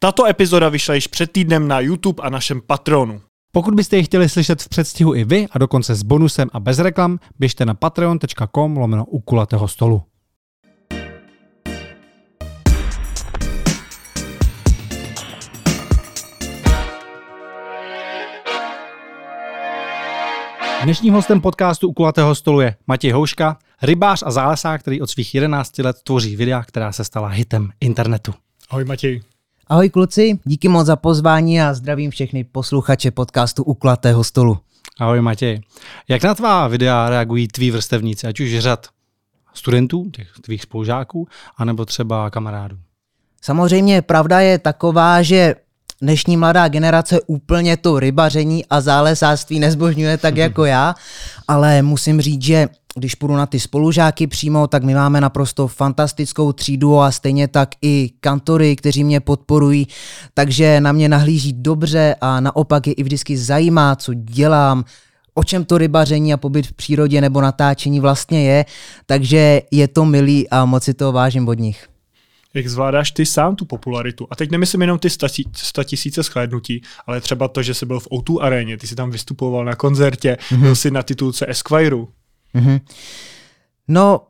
[0.00, 3.20] Tato epizoda vyšla již před týdnem na YouTube a našem Patronu.
[3.52, 6.78] Pokud byste ji chtěli slyšet v předstihu i vy a dokonce s bonusem a bez
[6.78, 10.02] reklam, běžte na patreon.com lomeno u kulatého stolu.
[20.82, 25.34] Dnešním hostem podcastu u kulatého stolu je Matěj Houška, rybář a zálesák, který od svých
[25.34, 28.34] 11 let tvoří videa, která se stala hitem internetu.
[28.70, 29.20] Ahoj Matěj.
[29.70, 34.58] Ahoj kluci, díky moc za pozvání a zdravím všechny posluchače podcastu u kulatého stolu.
[34.98, 35.60] Ahoj Matěj.
[36.08, 38.86] Jak na tvá videa reagují tví vrstevníci, ať už řad
[39.54, 42.76] studentů, těch tvých spolužáků, anebo třeba kamarádů?
[43.42, 45.54] Samozřejmě pravda je taková, že
[46.02, 50.94] dnešní mladá generace úplně to rybaření a zálesáctví nezbožňuje tak jako já,
[51.48, 56.52] ale musím říct, že když půjdu na ty spolužáky přímo, tak my máme naprosto fantastickou
[56.52, 59.86] třídu a stejně tak i kantory, kteří mě podporují,
[60.34, 64.84] takže na mě nahlíží dobře a naopak je i vždycky zajímá, co dělám,
[65.34, 68.64] o čem to rybaření a pobyt v přírodě nebo natáčení vlastně je,
[69.06, 71.88] takže je to milý a moc si to vážím od nich.
[72.54, 74.26] Jak zvládáš ty sám tu popularitu?
[74.30, 78.08] A teď nemyslím jenom ty 100 tisíce shlédnutí, ale třeba to, že jsi byl v
[78.08, 80.60] O2 aréně, ty jsi tam vystupoval na koncertě, mm-hmm.
[80.60, 81.96] byl jsi na titulce Esquire.
[82.54, 82.80] Mm-hmm.
[83.88, 84.20] No,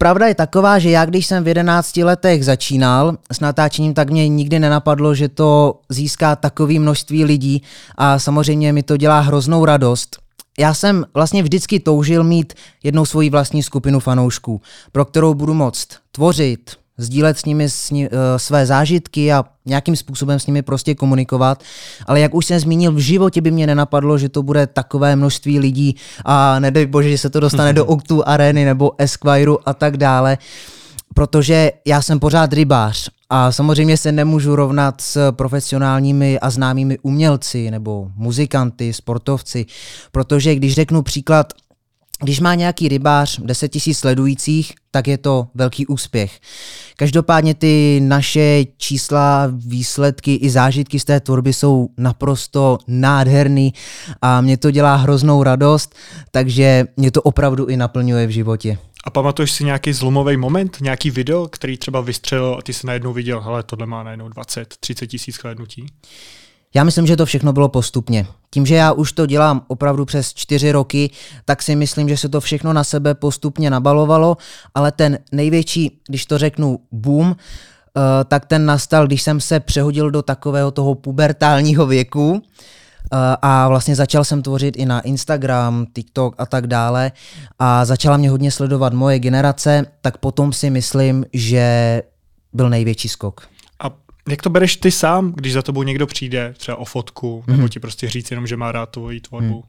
[0.00, 4.28] Pravda je taková, že já když jsem v 11 letech začínal s natáčením, tak mě
[4.28, 7.62] nikdy nenapadlo, že to získá takové množství lidí
[7.96, 10.16] a samozřejmě mi to dělá hroznou radost.
[10.58, 14.60] Já jsem vlastně vždycky toužil mít jednou svoji vlastní skupinu fanoušků,
[14.92, 19.96] pro kterou budu moct tvořit, sdílet s nimi s ní, uh, své zážitky a nějakým
[19.96, 21.62] způsobem s nimi prostě komunikovat.
[22.06, 25.58] Ale jak už jsem zmínil, v životě by mě nenapadlo, že to bude takové množství
[25.58, 29.96] lidí a nedej bože, že se to dostane do Octu Areny nebo Esquire a tak
[29.96, 30.38] dále,
[31.14, 37.70] protože já jsem pořád rybář a samozřejmě se nemůžu rovnat s profesionálními a známými umělci
[37.70, 39.66] nebo muzikanty, sportovci,
[40.12, 41.52] protože když řeknu příklad
[42.22, 46.40] když má nějaký rybář 10 000 sledujících, tak je to velký úspěch.
[46.96, 53.72] Každopádně ty naše čísla, výsledky i zážitky z té tvorby jsou naprosto nádherný
[54.22, 55.94] a mě to dělá hroznou radost,
[56.30, 58.78] takže mě to opravdu i naplňuje v životě.
[59.04, 63.12] A pamatuješ si nějaký zlomový moment, nějaký video, který třeba vystřelil a ty se najednou
[63.12, 65.86] viděl, hele, tohle má najednou 20, 30 tisíc shlédnutí?
[66.74, 68.26] Já myslím, že to všechno bylo postupně.
[68.50, 71.10] Tím, že já už to dělám opravdu přes čtyři roky,
[71.44, 74.36] tak si myslím, že se to všechno na sebe postupně nabalovalo,
[74.74, 80.10] ale ten největší, když to řeknu, boom, eh, tak ten nastal, když jsem se přehodil
[80.10, 86.34] do takového toho pubertálního věku eh, a vlastně začal jsem tvořit i na Instagram, TikTok
[86.38, 87.12] a tak dále
[87.58, 92.02] a začala mě hodně sledovat moje generace, tak potom si myslím, že
[92.52, 93.48] byl největší skok.
[94.30, 97.50] Jak to bereš ty sám, když za tobou někdo přijde, třeba o fotku, mm-hmm.
[97.50, 97.68] nebo mhm.
[97.68, 99.54] ti prostě říct jenom, že má rád tvoji tvorbu?
[99.54, 99.62] Mm.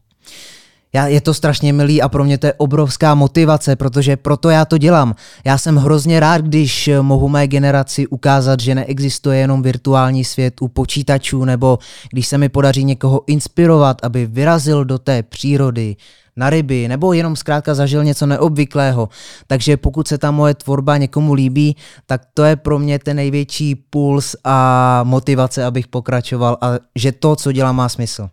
[0.92, 4.64] Já, je to strašně milý a pro mě to je obrovská motivace, protože proto já
[4.64, 5.14] to dělám.
[5.44, 10.68] Já jsem hrozně rád, když mohu mé generaci ukázat, že neexistuje jenom virtuální svět u
[10.68, 11.78] počítačů, nebo
[12.10, 15.96] když se mi podaří někoho inspirovat, aby vyrazil do té přírody,
[16.40, 19.08] na ryby, nebo jenom zkrátka zažil něco neobvyklého.
[19.46, 23.74] Takže pokud se ta moje tvorba někomu líbí, tak to je pro mě ten největší
[23.74, 28.28] puls a motivace, abych pokračoval a že to, co dělám, má smysl.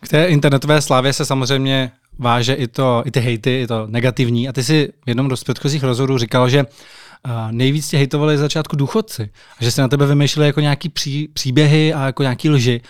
[0.00, 4.48] K té internetové slávě se samozřejmě váže i, to, i ty hejty, i to negativní.
[4.48, 6.66] A ty si v jednom z předchozích rozhovorů říkal, že
[7.50, 9.30] nejvíc tě hejtovali začátku důchodci.
[9.60, 12.80] A že se na tebe vymýšleli jako nějaký pří, příběhy a jako nějaký lži.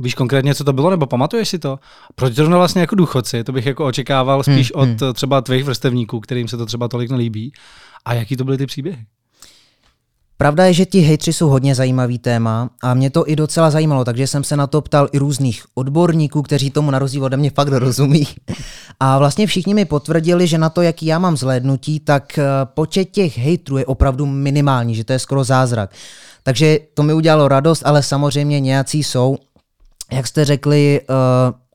[0.00, 1.78] Víš konkrétně, co to bylo, nebo pamatuješ si to?
[2.14, 3.44] Proč zrovna vlastně jako důchodci?
[3.44, 5.14] To bych jako očekával spíš hmm, od hmm.
[5.14, 7.52] třeba tvých vrstevníků, kterým se to třeba tolik nelíbí.
[8.04, 9.06] A jaký to byly ty příběhy?
[10.36, 14.04] Pravda je, že ti hejtři jsou hodně zajímavý téma a mě to i docela zajímalo,
[14.04, 17.50] takže jsem se na to ptal i různých odborníků, kteří tomu na rozdíl ode mě
[17.50, 18.26] fakt rozumí.
[19.00, 23.04] A vlastně všichni mi potvrdili, že na to, jaký já mám zhlédnutí, tak eh, počet
[23.04, 25.90] těch hejtrů je opravdu minimální, že to je skoro zázrak.
[26.42, 29.36] Takže to mi udělalo radost, ale samozřejmě nějací jsou
[30.12, 31.16] jak jste řekli, uh,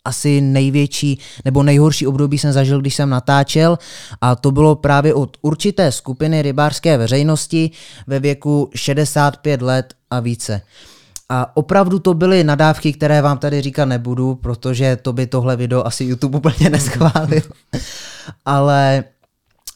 [0.05, 3.79] asi největší nebo nejhorší období jsem zažil, když jsem natáčel
[4.21, 7.71] a to bylo právě od určité skupiny rybářské veřejnosti
[8.07, 10.61] ve věku 65 let a více.
[11.29, 15.87] A opravdu to byly nadávky, které vám tady říkat nebudu, protože to by tohle video
[15.87, 17.41] asi YouTube úplně neschválil.
[18.45, 19.03] Ale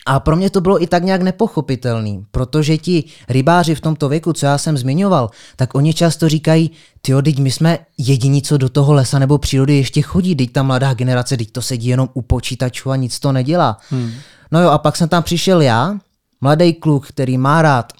[0.06, 4.34] a pro mě to bylo i tak nějak nepochopitelný, protože ti rybáři v tomto věku,
[4.34, 6.72] co já jsem zmiňoval, tak oni často říkají,
[7.02, 10.64] ty teď my jsme jediní, co do toho lesa nebo přírody ještě chodí, teď ta
[10.64, 13.78] mladá generace, teď to sedí jenom u počítačů a nic to nedělá.
[13.90, 14.12] Hmm.
[14.52, 15.98] No jo, a pak jsem tam přišel já,
[16.42, 17.94] mladý kluk, který má rád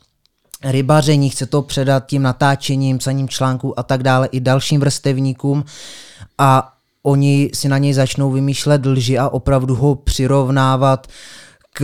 [0.64, 5.66] rybaření, chce to předat tím natáčením, psaním článků a tak dále i dalším vrstevníkům
[6.38, 6.74] a
[7.04, 11.08] oni si na něj začnou vymýšlet lži a opravdu ho přirovnávat
[11.74, 11.84] k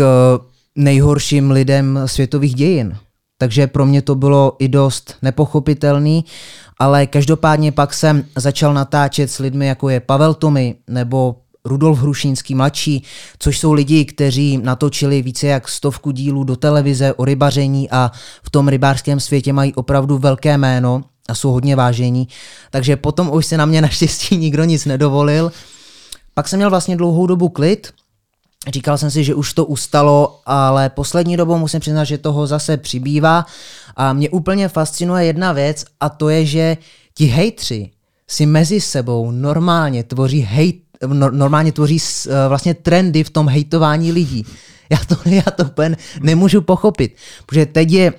[0.76, 2.98] nejhorším lidem světových dějin.
[3.38, 6.26] Takže pro mě to bylo i dost nepochopitelný,
[6.80, 12.56] ale každopádně pak jsem začal natáčet s lidmi, jako je Pavel Tomy nebo Rudolf Hrušínský
[12.56, 13.04] mladší,
[13.40, 18.12] což jsou lidi, kteří natočili více jak stovku dílů do televize o rybaření a
[18.44, 22.28] v tom rybářském světě mají opravdu velké jméno a jsou hodně vážení.
[22.72, 25.52] Takže potom už se na mě naštěstí nikdo nic nedovolil.
[26.34, 27.94] Pak jsem měl vlastně dlouhou dobu klid,
[28.68, 32.78] Říkal jsem si, že už to ustalo, ale poslední dobou musím přiznat, že toho zase
[32.78, 33.46] přibývá
[33.96, 36.78] a mě úplně fascinuje jedna věc a to je, že
[37.14, 37.92] ti hejtři
[38.28, 44.12] si mezi sebou normálně tvoří hejt, no, normálně tvoří eh, vlastně trendy v tom hejtování
[44.12, 44.46] lidí.
[44.92, 47.16] Já to, já to úplně nemůžu pochopit,
[47.46, 48.14] protože teď je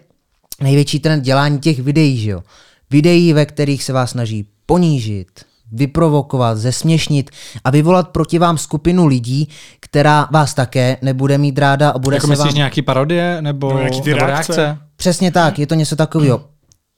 [0.60, 2.42] největší trend dělání těch videí, že jo.
[2.90, 7.30] Videí, ve kterých se vás snaží ponížit, vyprovokovat, zesměšnit
[7.64, 9.48] a vyvolat proti vám skupinu lidí,
[9.80, 12.56] která vás také nebude mít ráda a bude jako se myslíš vám...
[12.56, 14.56] nějaký parodie nebo, No, nějaký ty nebo reakce?
[14.56, 14.78] reakce?
[14.96, 16.44] Přesně tak, je to něco takového.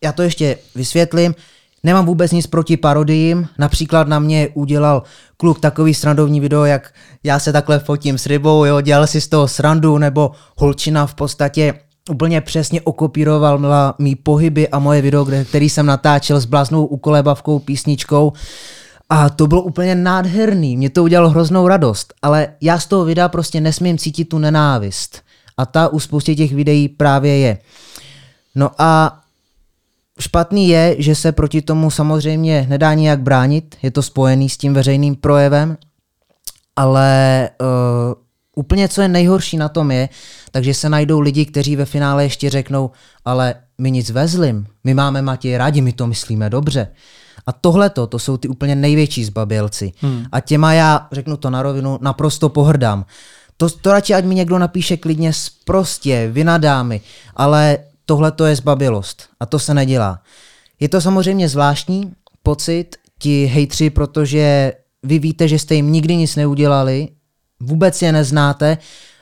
[0.04, 1.34] Já to ještě vysvětlím.
[1.84, 3.48] Nemám vůbec nic proti parodiím.
[3.58, 5.02] Například na mě udělal
[5.36, 9.28] kluk takový srandovní video, jak já se takhle fotím s rybou, jo, dělal si z
[9.28, 11.74] toho srandu, nebo holčina v podstatě
[12.10, 17.58] úplně přesně okopírovala mý pohyby a moje video, kde, který jsem natáčel s bláznou ukolebavkou,
[17.58, 18.32] písničkou.
[19.08, 23.28] A to bylo úplně nádherný, mě to udělalo hroznou radost, ale já z toho videa
[23.28, 25.22] prostě nesmím cítit tu nenávist.
[25.56, 27.58] A ta u spoustě těch videí právě je.
[28.54, 29.18] No a
[30.20, 34.74] špatný je, že se proti tomu samozřejmě nedá nijak bránit, je to spojený s tím
[34.74, 35.76] veřejným projevem,
[36.76, 37.66] ale uh,
[38.56, 40.08] úplně co je nejhorší na tom je,
[40.50, 42.90] takže se najdou lidi, kteří ve finále ještě řeknou,
[43.24, 46.88] ale my nic vezlim, my máme Matěje rádi, my to myslíme dobře.
[47.46, 49.92] A tohleto, to jsou ty úplně největší zbabělci.
[50.00, 50.24] Hmm.
[50.32, 53.04] A těma já, řeknu to na rovinu, naprosto pohrdám.
[53.56, 57.00] To, to radši ať mi někdo napíše klidně sprostě, vynadámy,
[57.36, 60.22] ale tohle to je zbabilost a to se nedělá.
[60.80, 62.12] Je to samozřejmě zvláštní
[62.42, 64.72] pocit, ti hejtři, protože
[65.02, 67.08] vy víte, že jste jim nikdy nic neudělali,
[67.62, 68.78] vůbec je neznáte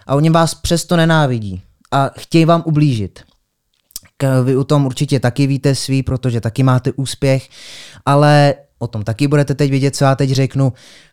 [0.07, 3.21] a oni vás přesto nenávidí a chtějí vám ublížit.
[4.45, 7.49] Vy o tom určitě taky víte svý, protože taky máte úspěch,
[8.07, 10.73] ale o tom taky budete teď vidět, co já teď řeknu.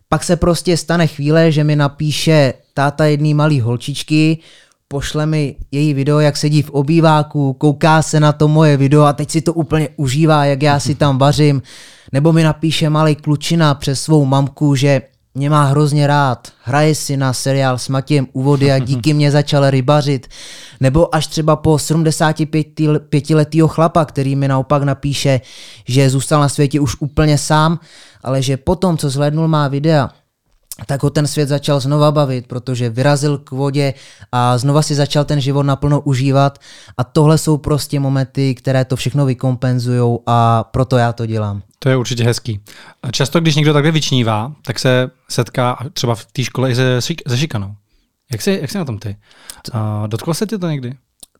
[0.10, 4.38] Pak se prostě stane chvíle, že mi napíše táta jedný malý holčičky,
[4.88, 9.14] pošle mi její video, jak sedí v obýváku, kouká se na to moje video a
[9.14, 11.62] teď si to úplně užívá, jak já si tam vařím.
[12.12, 15.02] Nebo mi napíše malý klučina přes svou mamku, že
[15.38, 19.70] mě má hrozně rád, hraje si na seriál s Matějem úvody a díky mě začal
[19.70, 20.28] rybařit.
[20.80, 25.42] Nebo až třeba po 75 letýho chlapa, který mi naopak napíše,
[25.88, 27.80] že zůstal na světě už úplně sám,
[28.24, 30.10] ale že potom, co zhlédnul má videa,
[30.86, 33.94] tak ho ten svět začal znova bavit, protože vyrazil k vodě
[34.32, 36.60] a znova si začal ten život naplno užívat
[36.98, 41.62] a tohle jsou prostě momenty, které to všechno vykompenzují a proto já to dělám.
[41.80, 42.60] To je určitě hezký.
[43.04, 47.02] A Často, když někdo takhle vyčnívá, tak se setká třeba v té škole i se,
[47.28, 47.76] se šikanou.
[48.32, 49.18] Jak jsi, jak jsi na tom ty?
[49.74, 50.94] A dotklo se ti to někdy?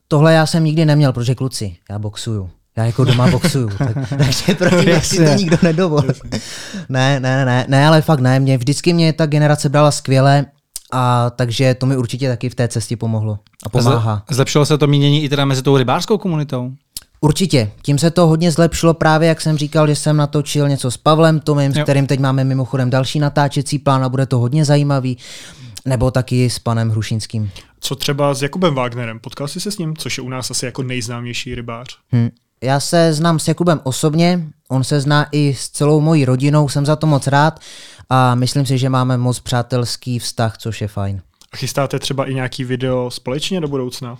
[0.08, 2.50] Tohle já jsem nikdy neměl, protože kluci, já boxuju.
[2.76, 6.12] Já jako doma boxuju, tak, takže proti mě si to nikdo nedovolil.
[6.88, 10.46] Ne, ne, ne, ne, ale fakt ne, mě, vždycky mě ta generace brala skvěle
[10.92, 14.16] a takže to mi určitě taky v té cestě pomohlo a pomáhá.
[14.28, 16.72] Zle- Zlepšilo se to mínění i teda mezi tou rybářskou komunitou?
[17.20, 17.70] Určitě.
[17.82, 21.40] Tím se to hodně zlepšilo právě, jak jsem říkal, že jsem natočil něco s Pavlem
[21.40, 25.18] Tomem, s kterým teď máme mimochodem další natáčecí plán a bude to hodně zajímavý.
[25.84, 27.50] Nebo taky s panem Hrušínským.
[27.80, 29.18] Co třeba s Jakubem Wagnerem?
[29.20, 31.88] Potkal jsi se s ním, což je u nás asi jako nejznámější rybář.
[32.14, 32.28] Hm.
[32.62, 36.86] Já se znám s Jakubem osobně, on se zná i s celou mojí rodinou, jsem
[36.86, 37.60] za to moc rád
[38.08, 41.22] a myslím si, že máme moc přátelský vztah, což je fajn.
[41.52, 44.18] A chystáte třeba i nějaký video společně do budoucna?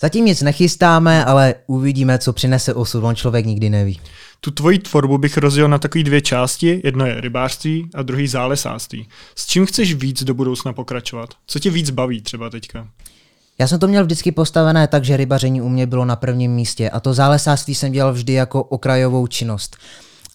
[0.00, 4.00] Zatím nic nechystáme, ale uvidíme, co přinese osud, on člověk nikdy neví.
[4.40, 6.80] Tu tvoji tvorbu bych rozdělil na takové dvě části.
[6.84, 9.08] Jedno je rybářství a druhý zálesáctví.
[9.36, 11.30] S čím chceš víc do budoucna pokračovat?
[11.46, 12.88] Co tě víc baví třeba teďka?
[13.60, 16.90] Já jsem to měl vždycky postavené tak, že rybaření u mě bylo na prvním místě
[16.90, 19.76] a to zálesářství jsem dělal vždy jako okrajovou činnost.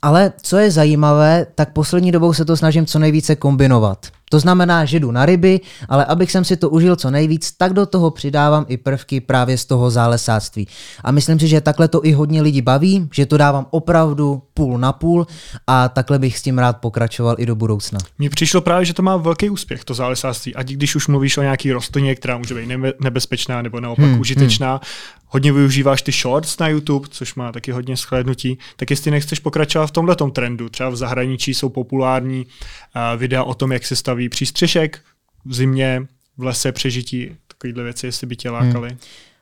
[0.02, 4.08] Ale co je zajímavé, tak poslední dobou se to snažím co nejvíce kombinovat.
[4.30, 7.74] To znamená, že jdu na ryby, ale abych jsem si to užil co nejvíc, tak
[7.74, 10.68] do toho přidávám i prvky právě z toho zálesáctví.
[11.04, 14.78] A myslím si, že takhle to i hodně lidí baví, že to dávám opravdu půl
[14.78, 15.28] na půl
[15.68, 18.00] a takhle bych s tím rád pokračoval i do budoucna.
[18.18, 20.56] Mně přišlo právě, že to má velký úspěch, to zálesáctví.
[20.56, 24.72] Ať když už mluvíš o nějaký rostlině, která může být nebezpečná nebo naopak hmm, užitečná,
[24.72, 24.80] hmm.
[25.28, 29.88] hodně využíváš ty shorts na YouTube, což má taky hodně shlédnutí, tak jestli nechceš pokračovat
[29.88, 34.15] v tomhle trendu, třeba v zahraničí jsou populární uh, videa o tom, jak se staví
[34.30, 35.00] přístřešek
[35.46, 36.08] v zimě,
[36.38, 38.90] v lese přežití, takovýhle věci, jestli by tě lákaly.
[38.90, 38.98] Hmm.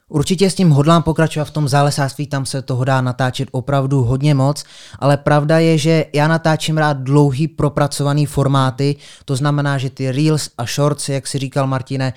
[0.10, 4.34] Určitě s tím hodlám pokračovat v tom zálesářství, tam se toho dá natáčet opravdu hodně
[4.34, 4.64] moc,
[5.00, 10.50] ale pravda je, že já natáčím rád dlouhý propracovaný formáty, to znamená, že ty reels
[10.58, 12.14] a shorts, jak si říkal Martine,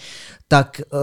[0.49, 0.99] tak uh,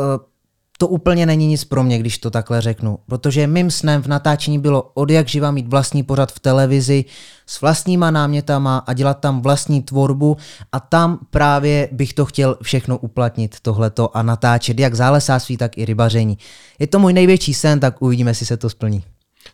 [0.84, 4.60] to úplně není nic pro mě, když to takhle řeknu, protože mým snem v natáčení
[4.60, 7.06] bylo od jak živa mít vlastní pořad v televizi
[7.48, 10.38] s vlastníma námětama a dělat tam vlastní tvorbu
[10.72, 15.86] a tam právě bych to chtěl všechno uplatnit, tohleto a natáčet jak zálesářství, tak i
[15.86, 16.38] rybaření.
[16.80, 19.04] Je to můj největší sen, tak uvidíme, jestli se to splní.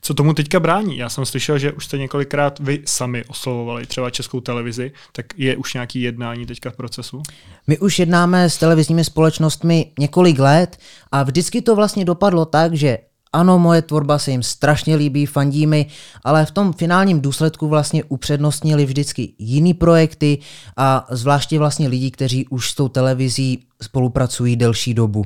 [0.01, 0.97] Co tomu teďka brání?
[0.97, 5.57] Já jsem slyšel, že už jste několikrát vy sami oslovovali třeba českou televizi, tak je
[5.57, 7.21] už nějaký jednání teďka v procesu?
[7.67, 10.77] My už jednáme s televizními společnostmi několik let
[11.11, 12.97] a vždycky to vlastně dopadlo tak, že
[13.33, 15.85] ano, moje tvorba se jim strašně líbí, fandí mi,
[16.23, 20.37] ale v tom finálním důsledku vlastně upřednostnili vždycky jiný projekty
[20.77, 25.25] a zvláště vlastně lidi, kteří už s tou televizí spolupracují delší dobu.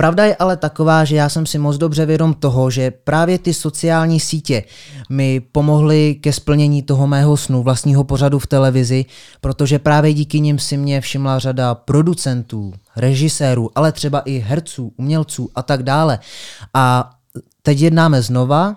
[0.00, 3.54] Pravda je ale taková, že já jsem si moc dobře vědom toho, že právě ty
[3.54, 4.64] sociální sítě
[5.10, 9.04] mi pomohly ke splnění toho mého snu vlastního pořadu v televizi,
[9.40, 15.50] protože právě díky nim si mě všimla řada producentů, režisérů, ale třeba i herců, umělců
[15.54, 16.18] a tak dále.
[16.74, 17.10] A
[17.62, 18.76] teď jednáme znova,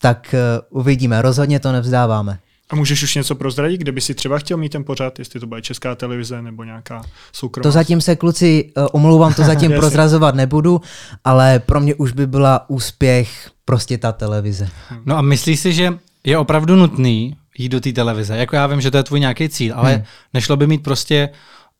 [0.00, 2.38] tak eh, uvidíme, rozhodně to nevzdáváme.
[2.70, 5.46] A můžeš už něco prozradit, kde by si třeba chtěl mít ten pořad, jestli to
[5.46, 7.62] bude česká televize nebo nějaká soukromá?
[7.62, 10.80] To zatím se kluci, uh, omlouvám, to zatím prozrazovat nebudu,
[11.24, 14.68] ale pro mě už by byla úspěch prostě ta televize.
[15.04, 18.36] No a myslíš si, že je opravdu nutný jít do té televize?
[18.36, 20.04] Jako já vím, že to je tvůj nějaký cíl, ale hmm.
[20.34, 21.28] nešlo by mít prostě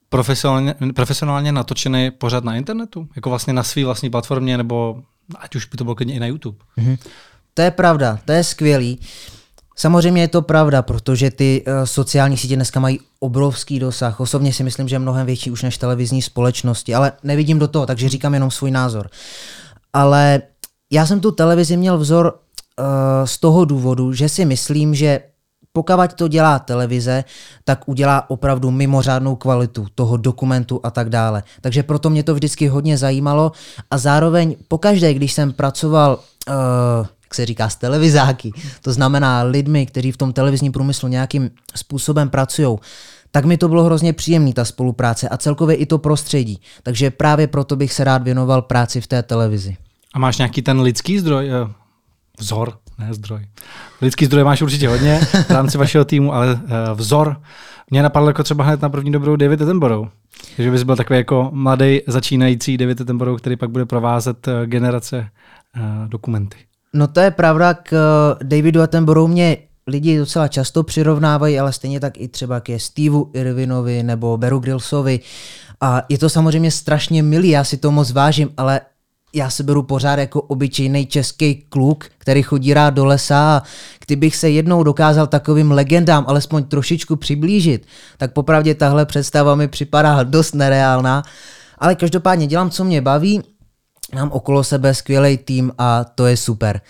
[0.09, 3.09] profesionálně, profesionálně natočený pořad na internetu?
[3.17, 5.03] Jako vlastně na své vlastní platformě, nebo
[5.39, 6.59] ať už by to bylo klidně i na YouTube?
[6.77, 6.97] Hmm.
[7.55, 9.01] To je pravda, to je skvělý.
[9.79, 14.21] Samozřejmě je to pravda, protože ty uh, sociální sítě dneska mají obrovský dosah.
[14.21, 17.87] Osobně si myslím, že je mnohem větší už než televizní společnosti, ale nevidím do toho,
[17.87, 19.11] takže říkám jenom svůj názor.
[19.93, 20.43] Ale
[20.93, 22.85] já jsem tu televizi měl vzor uh,
[23.25, 25.21] z toho důvodu, že si myslím, že
[25.73, 27.25] pokud to dělá televize,
[27.65, 31.43] tak udělá opravdu mimořádnou kvalitu toho dokumentu a tak dále.
[31.61, 33.53] Takže proto mě to vždycky hodně zajímalo
[33.91, 36.19] a zároveň pokaždé, když jsem pracoval
[36.49, 36.55] uh,
[37.29, 42.31] jak se říká, z televizáky, to znamená lidmi, kteří v tom televizním průmyslu nějakým způsobem
[42.31, 42.79] pracují,
[43.31, 46.61] tak mi to bylo hrozně příjemný, ta spolupráce a celkově i to prostředí.
[46.83, 49.77] Takže právě proto bych se rád věnoval práci v té televizi.
[50.15, 51.73] A máš nějaký ten lidský zdroj, eh,
[52.39, 53.47] vzor, ne zdroj.
[54.01, 56.61] Lidský zdroj máš určitě hodně v rámci vašeho týmu, ale uh,
[56.95, 57.41] vzor.
[57.91, 60.09] Mě napadlo jako třeba hned na první dobrou David Attenborough.
[60.59, 65.29] Že bys byl takový jako mladý začínající David Attenborough, který pak bude provázet uh, generace
[66.07, 66.68] dokumenty.
[66.93, 72.01] No to je pravda, k eh, Davidu Attenborough mě lidi docela často přirovnávají, ale stejně
[72.01, 75.21] tak i třeba ke Steveu Irvinovi nebo Beru Grillsovi.
[75.81, 78.81] A je to samozřejmě strašně milý, já si to moc vážím, ale
[79.35, 83.63] já se beru pořád jako obyčejný český kluk, který chodí rád do lesa a
[84.07, 90.23] kdybych se jednou dokázal takovým legendám alespoň trošičku přiblížit, tak popravdě tahle představa mi připadá
[90.23, 91.23] dost nereálná.
[91.79, 93.43] Ale každopádně dělám, co mě baví
[94.15, 96.81] mám okolo sebe skvělý tým a to je super.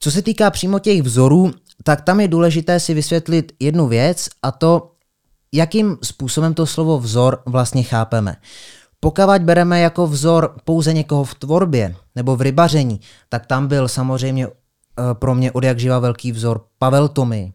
[0.00, 1.52] Co se týká přímo těch vzorů,
[1.84, 4.92] tak tam je důležité si vysvětlit jednu věc a to,
[5.52, 8.36] jakým způsobem to slovo vzor vlastně chápeme.
[9.00, 14.46] Pokud bereme jako vzor pouze někoho v tvorbě nebo v rybaření, tak tam byl samozřejmě
[14.46, 14.50] eh,
[15.14, 17.52] pro mě od jak živa velký vzor Pavel Tomy,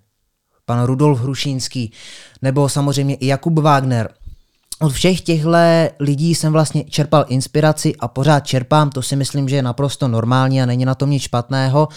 [0.65, 1.91] pan Rudolf Hrušínský,
[2.41, 4.09] nebo samozřejmě i Jakub Wagner,
[4.81, 5.51] od všech těchto
[5.99, 10.61] lidí jsem vlastně čerpal inspiraci a pořád čerpám, to si myslím, že je naprosto normální
[10.61, 11.87] a není na tom nic špatného,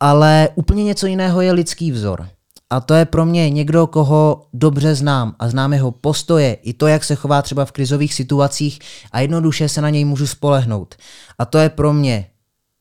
[0.00, 2.28] ale úplně něco jiného je lidský vzor.
[2.70, 6.86] A to je pro mě někdo, koho dobře znám a znám jeho postoje, i to,
[6.86, 8.78] jak se chová třeba v krizových situacích
[9.12, 10.94] a jednoduše se na něj můžu spolehnout.
[11.38, 12.26] A to je pro mě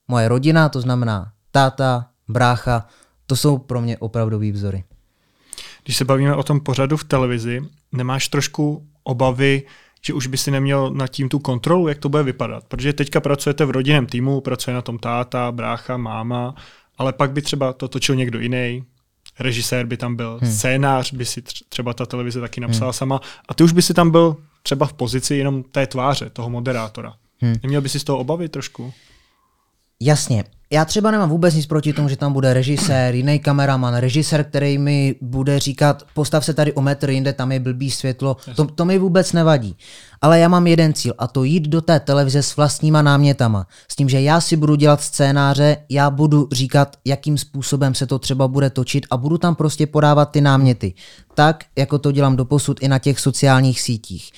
[0.07, 2.88] moje rodina, to znamená táta, brácha,
[3.25, 4.84] to jsou pro mě opravdový vzory.
[5.86, 7.62] Když se bavíme o tom pořadu v televizi,
[7.92, 9.63] nemáš trošku obavy,
[10.06, 12.63] že už by si neměl nad tím tu kontrolu, jak to bude vypadat.
[12.68, 16.56] Protože teďka pracujete v rodinném týmu, pracuje na tom táta, brácha, máma,
[16.98, 18.84] ale pak by třeba to točil někdo jiný,
[19.39, 20.51] režisér by tam byl, hmm.
[20.51, 22.94] scénář by si třeba ta televize taky napsala hmm.
[22.94, 26.50] sama a ty už by si tam byl třeba v pozici jenom té tváře, toho
[26.50, 27.13] moderátora.
[27.39, 27.56] Hmm.
[27.63, 28.94] Neměl by si z toho obavy trošku?
[30.02, 30.44] Jasně.
[30.72, 34.78] Já třeba nemám vůbec nic proti tomu, že tam bude režisér, jiný kameraman, režisér, který
[34.78, 38.86] mi bude říkat, postav se tady o metr jinde, tam je blbý světlo, to, to
[38.86, 39.78] mi vůbec nevadí.
[40.22, 43.68] Ale já mám jeden cíl a to jít do té televize s vlastníma námětama.
[43.92, 48.20] S tím, že já si budu dělat scénáře, já budu říkat, jakým způsobem se to
[48.20, 50.94] třeba bude točit a budu tam prostě podávat ty náměty.
[51.34, 54.32] Tak, jako to dělám doposud i na těch sociálních sítích.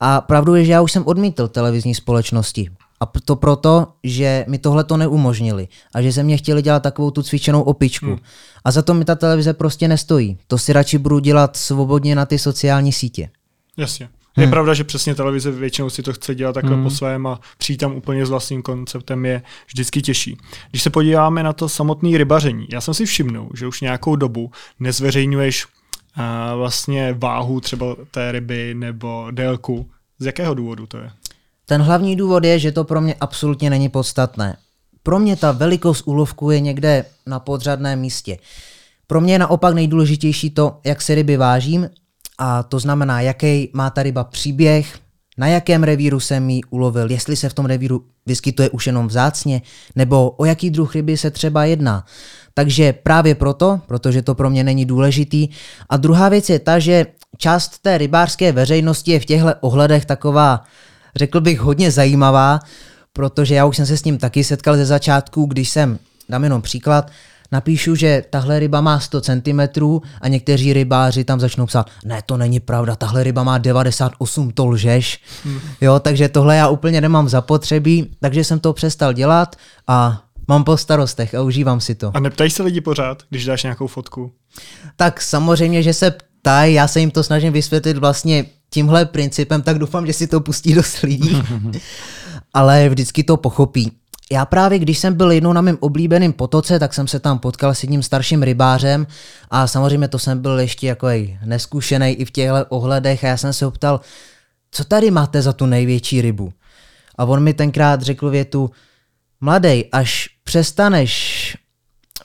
[0.00, 2.70] A pravdu je, že já už jsem odmítl televizní společnosti.
[3.00, 7.10] A to proto, že mi tohle to neumožnili a že ze mě chtěli dělat takovou
[7.10, 8.06] tu cvičenou opičku.
[8.06, 8.18] Hmm.
[8.64, 10.38] A za to mi ta televize prostě nestojí.
[10.46, 13.30] To si radši budu dělat svobodně na ty sociální sítě.
[13.76, 14.08] Jasně.
[14.36, 14.50] Je hmm.
[14.50, 16.84] pravda, že přesně televize většinou si to chce dělat takhle hmm.
[16.84, 20.36] po svém a přijít tam úplně s vlastním konceptem je vždycky těžší.
[20.70, 24.50] Když se podíváme na to samotné rybaření, já jsem si všimnul, že už nějakou dobu
[24.80, 26.22] nezveřejňuješ uh,
[26.58, 29.90] vlastně váhu třeba té ryby nebo délku.
[30.18, 31.10] Z jakého důvodu to je?
[31.66, 34.56] Ten hlavní důvod je, že to pro mě absolutně není podstatné.
[35.02, 38.38] Pro mě ta velikost úlovku je někde na podřadném místě.
[39.06, 41.88] Pro mě je naopak nejdůležitější to, jak se ryby vážím,
[42.38, 44.98] a to znamená, jaký má ta ryba příběh,
[45.38, 49.62] na jakém revíru jsem ji ulovil, jestli se v tom revíru vyskytuje už jenom vzácně,
[49.96, 52.04] nebo o jaký druh ryby se třeba jedná.
[52.54, 55.48] Takže právě proto, protože to pro mě není důležitý.
[55.88, 57.06] A druhá věc je ta, že
[57.38, 60.64] část té rybářské veřejnosti je v těchto ohledech taková
[61.16, 62.60] řekl bych, hodně zajímavá,
[63.12, 66.62] protože já už jsem se s ním taky setkal ze začátku, když jsem, dám jenom
[66.62, 67.10] příklad,
[67.52, 69.60] napíšu, že tahle ryba má 100 cm
[70.20, 74.66] a někteří rybáři tam začnou psát, ne, to není pravda, tahle ryba má 98, to
[74.66, 75.20] lžeš.
[75.44, 75.60] Hmm.
[75.80, 79.56] Jo, takže tohle já úplně nemám zapotřebí, takže jsem to přestal dělat
[79.86, 82.10] a mám po starostech a užívám si to.
[82.14, 84.32] A neptají se lidi pořád, když dáš nějakou fotku?
[84.96, 89.78] Tak samozřejmě, že se ptají, já se jim to snažím vysvětlit vlastně tímhle principem, tak
[89.78, 91.42] doufám, že si to pustí dost lidí.
[92.54, 93.92] Ale vždycky to pochopí.
[94.32, 97.74] Já právě, když jsem byl jednou na mém oblíbeném potoce, tak jsem se tam potkal
[97.74, 99.06] s jedním starším rybářem
[99.50, 101.08] a samozřejmě to jsem byl ještě jako
[101.44, 104.00] neskušený i v těchto ohledech a já jsem se ho ptal,
[104.70, 106.52] co tady máte za tu největší rybu?
[107.18, 108.70] A on mi tenkrát řekl větu,
[109.40, 111.12] mladej, až přestaneš,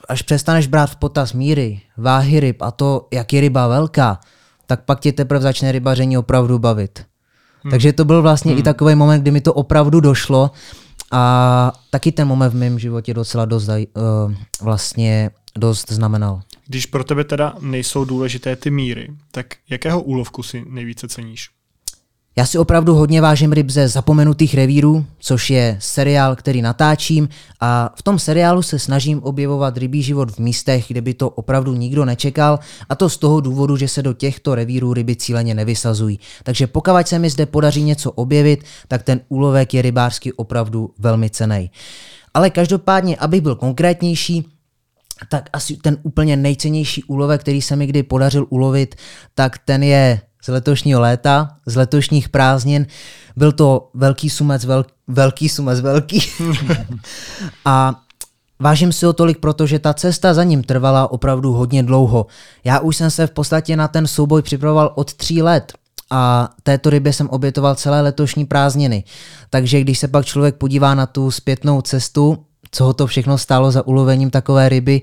[0.10, 4.20] až přestaneš brát v potaz míry, váhy ryb a to, jak je ryba velká,
[4.66, 7.06] tak pak tě teprve začne rybaření opravdu bavit.
[7.64, 7.72] Hmm.
[7.72, 8.60] Takže to byl vlastně hmm.
[8.60, 10.52] i takový moment, kdy mi to opravdu došlo
[11.12, 16.42] a taky ten moment v mém životě docela dost, uh, vlastně dost znamenal.
[16.68, 21.50] Když pro tebe teda nejsou důležité ty míry, tak jakého úlovku si nejvíce ceníš?
[22.40, 27.94] Já si opravdu hodně vážím ryb ze zapomenutých revírů, což je seriál, který natáčím a
[27.96, 32.06] v tom seriálu se snažím objevovat rybí život v místech, kde by to opravdu nikdo
[32.06, 36.20] nečekal a to z toho důvodu, že se do těchto revírů ryby cíleně nevysazují.
[36.44, 41.30] Takže pokud se mi zde podaří něco objevit, tak ten úlovek je rybářsky opravdu velmi
[41.30, 41.72] cený.
[42.34, 44.46] Ale každopádně, abych byl konkrétnější,
[45.30, 48.96] tak asi ten úplně nejcennější úlovek, který se mi kdy podařil ulovit,
[49.36, 52.88] tak ten je z letošního léta, z letošních prázdnin.
[53.36, 56.22] Byl to velký sumec, vel, velký sumec, velký.
[57.66, 58.02] a
[58.60, 62.26] vážím si ho tolik, protože ta cesta za ním trvala opravdu hodně dlouho.
[62.64, 65.74] Já už jsem se v podstatě na ten souboj připravoval od tří let
[66.12, 69.04] a této rybě jsem obětoval celé letošní prázdniny.
[69.50, 73.72] Takže když se pak člověk podívá na tu zpětnou cestu, co ho to všechno stálo
[73.72, 75.02] za ulovením takové ryby,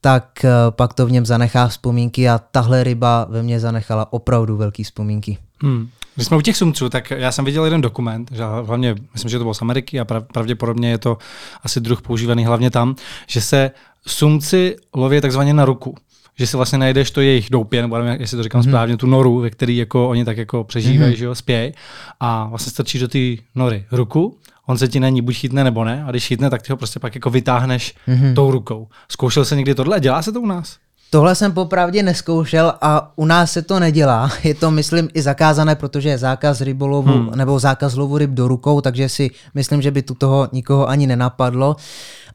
[0.00, 4.56] tak eh, pak to v něm zanechá vzpomínky a tahle ryba ve mně zanechala opravdu
[4.56, 5.38] velký vzpomínky.
[5.62, 5.88] Hmm.
[6.14, 9.38] Když jsme u těch sumců, tak já jsem viděl jeden dokument, že hlavně, myslím, že
[9.38, 11.18] to bylo z Ameriky a pravděpodobně je to
[11.62, 13.70] asi druh používaný hlavně tam, že se
[14.06, 15.94] sumci loví takzvaně na ruku
[16.38, 18.68] že si vlastně najdeš to jejich doupě, nebo nevím, jestli to říkám mm-hmm.
[18.68, 21.18] správně, tu noru, ve který jako oni tak jako přežívají, mm-hmm.
[21.18, 21.72] že jo, spějí
[22.20, 23.18] a vlastně strčíš do té
[23.54, 26.62] nory ruku on se ti na ní buď chytne nebo ne, a když chytne, tak
[26.62, 28.34] ty ho prostě pak jako vytáhneš mm-hmm.
[28.34, 28.88] tou rukou.
[29.08, 30.00] Zkoušel se někdy tohle?
[30.00, 30.76] Dělá se to u nás?
[31.10, 34.30] Tohle jsem popravdě neskoušel a u nás se to nedělá.
[34.44, 37.30] Je to, myslím, i zakázané, protože je zákaz rybolovu hmm.
[37.34, 41.06] nebo zákaz lovu ryb do rukou, takže si myslím, že by tu toho nikoho ani
[41.06, 41.76] nenapadlo.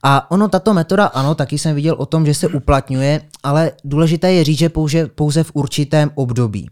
[0.03, 4.33] A ono, tato metoda, ano, taky jsem viděl o tom, že se uplatňuje, ale důležité
[4.33, 6.69] je říct, že pouze, pouze v určitém období.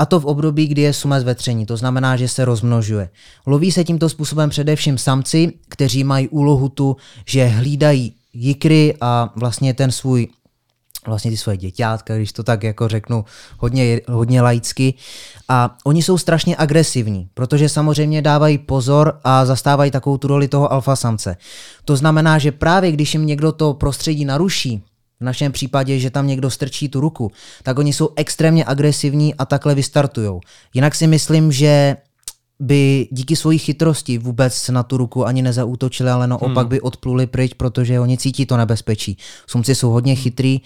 [0.00, 3.10] A to v období, kdy je sumec vetření, to znamená, že se rozmnožuje.
[3.46, 9.74] Loví se tímto způsobem především samci, kteří mají úlohu tu, že hlídají jikry a vlastně
[9.74, 10.28] ten svůj
[11.06, 13.24] vlastně ty svoje děťátka, když to tak jako řeknu
[13.58, 14.94] hodně, hodně laicky.
[15.48, 20.72] A oni jsou strašně agresivní, protože samozřejmě dávají pozor a zastávají takovou tu roli toho
[20.72, 21.36] alfa samce.
[21.84, 24.84] To znamená, že právě když jim někdo to prostředí naruší,
[25.20, 29.44] v našem případě, že tam někdo strčí tu ruku, tak oni jsou extrémně agresivní a
[29.44, 30.40] takhle vystartujou.
[30.74, 31.96] Jinak si myslím, že
[32.60, 36.68] by díky svojí chytrosti vůbec na tu ruku ani nezautočili, ale naopak hmm.
[36.68, 39.16] by odpluli pryč, protože oni cítí to nebezpečí.
[39.46, 40.60] Sumci jsou hodně chytrý,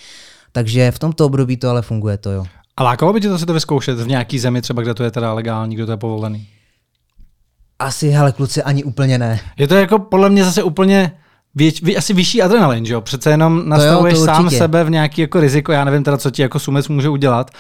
[0.53, 2.47] takže v tomto období to ale funguje to, jo.
[2.77, 5.11] A lákalo by tě to si to vyzkoušet v nějaký zemi, třeba kde to je
[5.11, 6.47] teda legální, kde to je povolený?
[7.79, 9.41] Asi, hele, kluci, ani úplně ne.
[9.59, 11.13] Je to jako podle mě zase úplně
[11.55, 13.01] věč, vy, asi vyšší adrenalin, že jo?
[13.01, 16.43] Přece jenom nastavuješ jo, sám sebe v nějaký jako riziko, já nevím teda, co ti
[16.43, 17.51] jako sumec může udělat,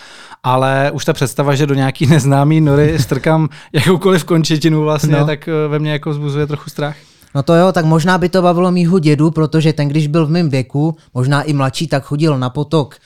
[0.42, 5.26] ale už ta představa, že do nějaký neznámý nory strkám jakoukoliv končetinu vlastně, no.
[5.26, 6.96] tak eh, ve mně jako zbuzuje trochu strach.
[7.35, 10.30] No to jo, tak možná by to bavilo mýho dědu, protože ten, když byl v
[10.30, 12.96] mém věku, možná i mladší, tak chodil na potok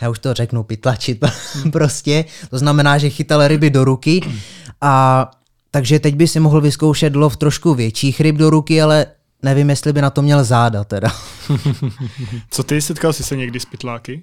[0.00, 1.24] já už to řeknu, pytlačit
[1.72, 2.24] prostě.
[2.50, 4.20] To znamená, že chytal ryby do ruky
[4.80, 5.30] a
[5.70, 9.06] takže teď by si mohl vyzkoušet lov trošku větších ryb do ruky, ale
[9.44, 11.08] nevím, jestli by na to měl záda teda.
[12.50, 14.22] Co ty, setkal jsi se někdy s pytláky?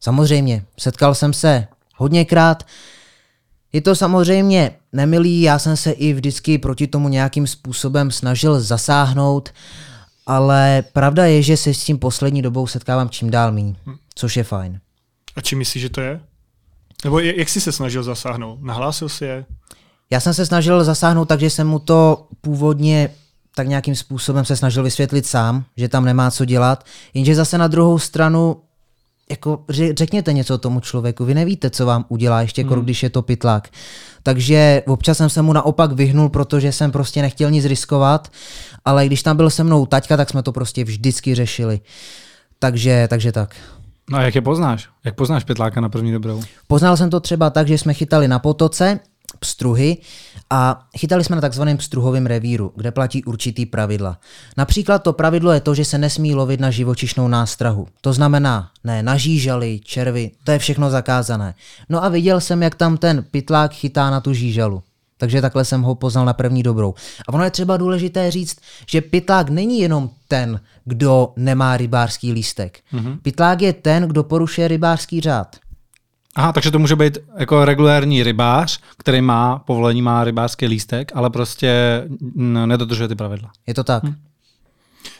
[0.00, 2.66] Samozřejmě, setkal jsem se hodněkrát.
[3.72, 9.52] Je to samozřejmě nemilý, já jsem se i vždycky proti tomu nějakým způsobem snažil zasáhnout,
[10.26, 13.96] ale pravda je, že se s tím poslední dobou setkávám čím dál méně, hm.
[14.14, 14.80] což je fajn.
[15.36, 16.20] A čím myslíš, že to je?
[17.04, 18.62] Nebo jak jsi se snažil zasáhnout?
[18.62, 19.44] Nahlásil jsi je?
[20.10, 23.10] Já jsem se snažil zasáhnout tak, že jsem mu to původně
[23.58, 27.68] tak nějakým způsobem se snažil vysvětlit sám, že tam nemá co dělat, jenže zase na
[27.68, 28.56] druhou stranu
[29.30, 29.64] jako
[29.96, 32.84] řekněte něco tomu člověku, vy nevíte, co vám udělá, ještě jako hmm.
[32.84, 33.68] když je to pytlák.
[34.22, 38.28] Takže občas jsem se mu naopak vyhnul, protože jsem prostě nechtěl nic riskovat,
[38.84, 41.80] ale když tam byl se mnou taťka, tak jsme to prostě vždycky řešili.
[42.58, 43.56] Takže, takže tak.
[44.10, 44.88] No a jak je poznáš?
[45.04, 46.42] Jak poznáš pytláka na první dobrou?
[46.66, 49.00] Poznal jsem to třeba tak, že jsme chytali na potoce
[49.38, 49.96] pstruhy
[50.50, 54.18] a chytali jsme na takzvaném pstruhovém revíru, kde platí určitý pravidla.
[54.56, 57.88] Například to pravidlo je to, že se nesmí lovit na živočišnou nástrahu.
[58.00, 61.54] To znamená, ne na žížaly, červy, to je všechno zakázané.
[61.88, 64.82] No a viděl jsem, jak tam ten pytlák chytá na tu žížalu.
[65.18, 66.94] Takže takhle jsem ho poznal na první dobrou.
[67.28, 68.56] A ono je třeba důležité říct,
[68.86, 72.80] že pytlák není jenom ten, kdo nemá rybářský lístek.
[72.92, 73.18] Mm-hmm.
[73.22, 75.56] Pytlák je ten, kdo porušuje rybářský řád.
[76.38, 81.30] Aha, takže to může být jako regulární rybář, který má povolení, má rybářský lístek, ale
[81.30, 82.02] prostě
[82.66, 83.50] nedodržuje ty pravidla.
[83.66, 84.04] Je to tak.
[84.04, 84.14] Hm.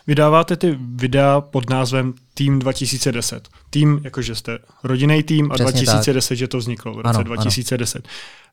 [0.07, 3.49] Vydáváte ty videa pod názvem Tým 2010.
[3.69, 6.37] Tým, jakože jste rodinný tým a Přesně 2010, tak.
[6.37, 8.07] že to vzniklo v roce ano, 2010.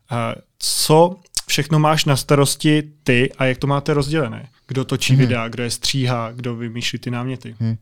[0.09, 0.35] Ano.
[0.59, 4.49] Co všechno máš na starosti ty a jak to máte rozdělené?
[4.69, 5.21] Kdo točí hmm.
[5.21, 7.57] videa, kdo je stříhá, kdo vymýšlí ty náměty?
[7.61, 7.77] Hmm.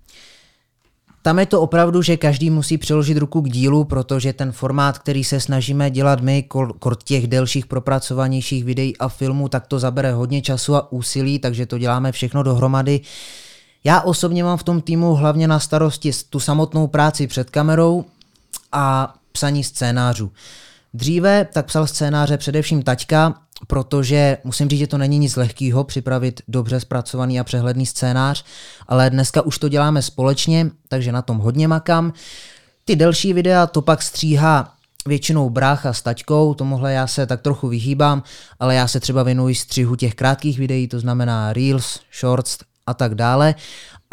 [1.27, 5.25] Tam je to opravdu, že každý musí přiložit ruku k dílu, protože ten formát, který
[5.25, 6.43] se snažíme dělat my,
[6.79, 11.67] kort těch delších propracovanějších videí a filmů, tak to zabere hodně času a úsilí, takže
[11.67, 13.01] to děláme všechno dohromady.
[13.85, 18.05] Já osobně mám v tom týmu hlavně na starosti tu samotnou práci před kamerou
[18.73, 20.33] a psaní scénářů.
[20.95, 23.35] Dříve tak psal scénáře především taťka,
[23.67, 28.45] protože musím říct, že to není nic lehkého připravit dobře zpracovaný a přehledný scénář,
[28.89, 32.13] ale dneska už to děláme společně, takže na tom hodně makám.
[32.85, 34.73] Ty delší videa to pak stříhá
[35.07, 38.23] většinou brácha s taťkou, tomuhle já se tak trochu vyhýbám,
[38.61, 43.15] ale já se třeba věnuji střihu těch krátkých videí, to znamená Reels, Shorts a tak
[43.15, 43.55] dále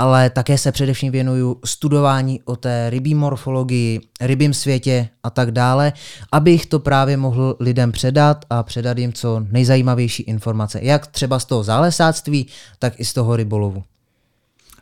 [0.02, 5.94] ale také se především věnuju studování o té rybí morfologii, rybím světě a tak dále,
[6.32, 11.46] abych to právě mohl lidem předat a předat jim co nejzajímavější informace, jak třeba z
[11.46, 12.48] toho zálesáctví,
[12.80, 13.84] tak i z toho rybolovu.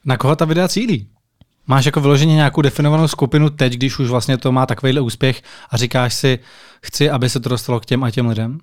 [0.06, 1.08] Na koho ta videa cílí?
[1.68, 5.78] Máš jako vyloženě nějakou definovanou skupinu teď, když už vlastně to má takovýhle úspěch a
[5.78, 6.40] říkáš si,
[6.82, 8.60] chci, aby se to dostalo k těm a těm lidem?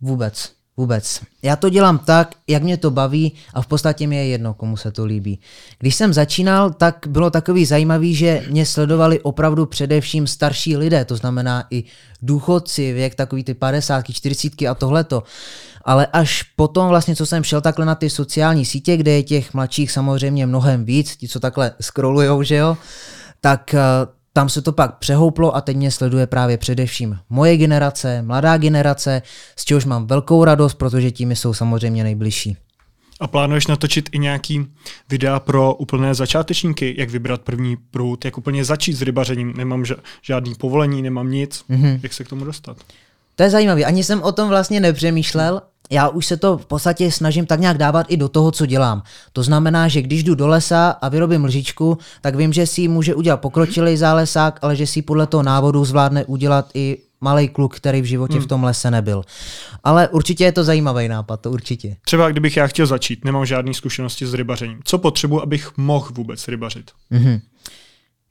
[0.00, 0.57] Vůbec.
[0.78, 1.20] Vůbec.
[1.42, 4.76] Já to dělám tak, jak mě to baví a v podstatě mi je jedno, komu
[4.76, 5.40] se to líbí.
[5.78, 11.16] Když jsem začínal, tak bylo takový zajímavý, že mě sledovali opravdu především starší lidé, to
[11.16, 11.84] znamená i
[12.22, 15.22] důchodci, věk takový ty 50, 40 a tohleto.
[15.84, 19.54] Ale až potom vlastně, co jsem šel takhle na ty sociální sítě, kde je těch
[19.54, 22.76] mladších samozřejmě mnohem víc, ti, co takhle scrollujou, že jo,
[23.40, 23.80] tak eh,
[24.38, 29.22] tam se to pak přehouplo a teď mě sleduje právě především moje generace, mladá generace,
[29.56, 32.56] z čehož mám velkou radost, protože tím jsou samozřejmě nejbližší.
[33.20, 34.66] A plánuješ natočit i nějaký
[35.10, 39.54] videa pro úplné začátečníky, jak vybrat první prut, jak úplně začít s rybařením?
[39.56, 39.84] Nemám
[40.22, 41.64] žádný povolení, nemám nic.
[41.70, 42.00] Mm-hmm.
[42.02, 42.76] Jak se k tomu dostat?
[43.36, 43.84] To je zajímavé.
[43.84, 47.78] Ani jsem o tom vlastně nepřemýšlel, já už se to v podstatě snažím tak nějak
[47.78, 49.02] dávat i do toho, co dělám.
[49.32, 52.88] To znamená, že když jdu do lesa a vyrobím lžičku, tak vím, že si ji
[52.88, 57.76] může udělat pokročilý zálesák, ale že si podle toho návodu zvládne udělat i malý kluk,
[57.76, 58.42] který v životě hmm.
[58.42, 59.24] v tom lese nebyl.
[59.84, 61.96] Ale určitě je to zajímavý nápad, to určitě.
[62.04, 64.80] Třeba kdybych já chtěl začít, nemám žádné zkušenosti s rybařením.
[64.84, 66.90] Co potřebuji, abych mohl vůbec rybařit?
[67.12, 67.40] Mm-hmm.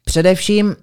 [0.06, 0.74] Především, uh,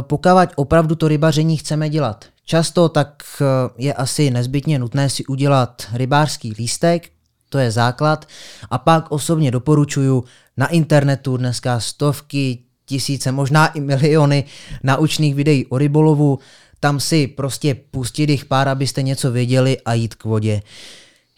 [0.00, 3.44] pokud opravdu to rybaření chceme dělat Často tak eh,
[3.78, 7.10] je asi nezbytně nutné si udělat rybářský lístek,
[7.48, 8.28] to je základ,
[8.70, 10.24] a pak osobně doporučuju
[10.56, 14.44] na internetu dneska stovky, tisíce, možná i miliony
[14.82, 16.38] naučných videí o rybolovu,
[16.80, 20.62] tam si prostě pustit jich pár, abyste něco věděli a jít k vodě.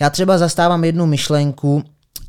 [0.00, 1.84] Já třeba zastávám jednu myšlenku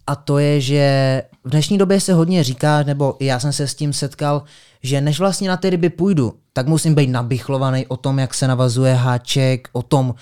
[0.10, 3.76] a to je, že v dnešní době se hodně říká, nebo já jsem se s
[3.76, 4.43] tím setkal,
[4.84, 8.48] že než vlastně na ty ryby půjdu, tak musím být nabychlovaný o tom, jak se
[8.48, 10.15] navazuje háček, o tom, uh,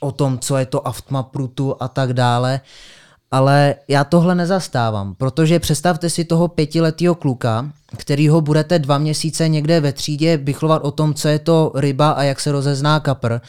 [0.00, 2.60] o tom, co je to aftma prutu a tak dále.
[3.30, 9.48] Ale já tohle nezastávám, protože představte si toho pětiletého kluka, který ho budete dva měsíce
[9.48, 13.40] někde ve třídě bychlovat o tom, co je to ryba a jak se rozezná kapr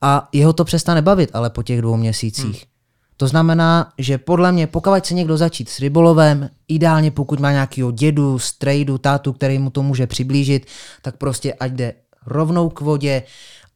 [0.00, 2.44] a jeho to přestane bavit, ale po těch dvou měsících.
[2.44, 2.77] Hmm.
[3.20, 7.90] To znamená, že podle mě, pokud se někdo začít s rybolovem, ideálně pokud má nějakého
[7.90, 10.66] dědu, strejdu, tátu, který mu to může přiblížit,
[11.02, 11.94] tak prostě ať jde
[12.26, 13.22] rovnou k vodě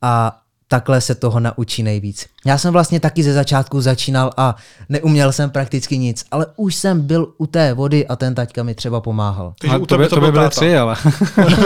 [0.03, 0.42] a
[0.73, 2.27] takhle se toho naučí nejvíc.
[2.47, 4.57] Já jsem vlastně taky ze začátku začínal a
[4.89, 8.75] neuměl jsem prakticky nic, ale už jsem byl u té vody a ten taťka mi
[8.75, 9.55] třeba pomáhal.
[9.61, 10.97] Takže u tebe to, by byly tři, ale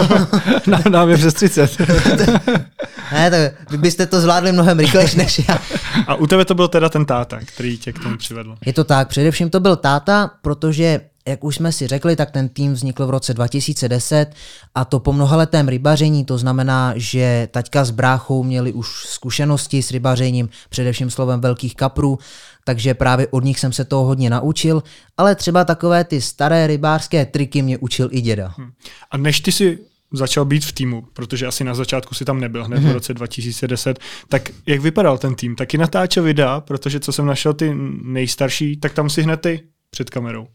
[0.66, 1.78] na, nám je přes 30.
[3.12, 5.58] ne, tak vy byste to zvládli mnohem rychlejš než já.
[6.06, 8.56] A u tebe to byl teda ten táta, který tě k tomu přivedl.
[8.66, 12.48] Je to tak, především to byl táta, protože jak už jsme si řekli, tak ten
[12.48, 14.34] tým vznikl v roce 2010
[14.74, 19.90] a to po mnohaletém rybaření, to znamená, že taťka s bráchou měli už zkušenosti s
[19.90, 22.18] rybařením, především slovem velkých kaprů,
[22.64, 24.82] takže právě od nich jsem se toho hodně naučil,
[25.16, 28.54] ale třeba takové ty staré rybářské triky mě učil i děda.
[28.58, 28.70] Hm.
[29.10, 29.78] A než ty si
[30.12, 32.92] začal být v týmu, protože asi na začátku si tam nebyl hned v mhm.
[32.92, 35.56] roce 2010, tak jak vypadal ten tým?
[35.56, 39.60] Taky natáčel videa, protože co jsem našel ty nejstarší, tak tam si hned ty
[39.90, 40.46] před kamerou.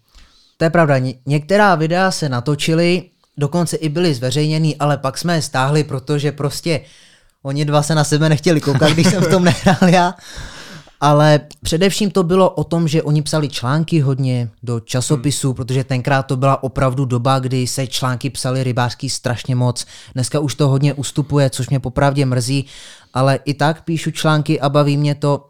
[0.62, 0.96] To je pravda,
[1.26, 3.04] některá videa se natočily,
[3.38, 6.82] dokonce i byly zveřejněny, ale pak jsme je stáhli, protože prostě
[7.44, 10.14] oni dva se na sebe nechtěli koukat, když jsem v tom nehrál já.
[11.00, 15.56] Ale především to bylo o tom, že oni psali články hodně do časopisů, hmm.
[15.56, 19.86] protože tenkrát to byla opravdu doba, kdy se články psali rybářský strašně moc.
[20.14, 22.66] Dneska už to hodně ustupuje, což mě popravdě mrzí,
[23.14, 25.46] ale i tak píšu články a baví mě to.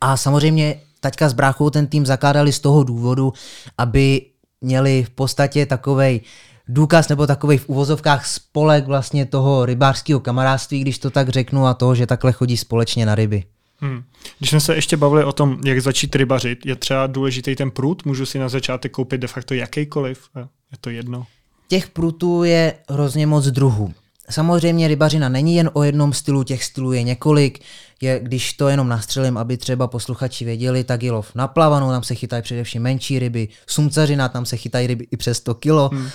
[0.00, 3.32] A samozřejmě taťka s bráchou ten tým zakládali z toho důvodu,
[3.78, 4.22] aby
[4.60, 6.20] měli v podstatě takovej
[6.68, 11.74] důkaz nebo takový v uvozovkách spolek vlastně toho rybářského kamarádství, když to tak řeknu, a
[11.74, 13.44] toho, že takhle chodí společně na ryby.
[13.78, 14.02] Hmm.
[14.38, 18.04] Když jsme se ještě bavili o tom, jak začít rybařit, je třeba důležitý ten prut,
[18.04, 20.28] můžu si na začátek koupit de facto jakýkoliv,
[20.72, 21.26] je to jedno.
[21.68, 23.94] Těch prutů je hrozně moc druhů.
[24.30, 27.60] Samozřejmě rybařina není jen o jednom stylu, těch stylů je několik.
[28.00, 32.02] Je, když to jenom nastřelím, aby třeba posluchači věděli, tak je lov na plavanou, tam
[32.02, 35.90] se chytají především menší ryby, sumcařina, tam se chytají ryby i přes 100 kilo.
[35.92, 36.08] Hmm.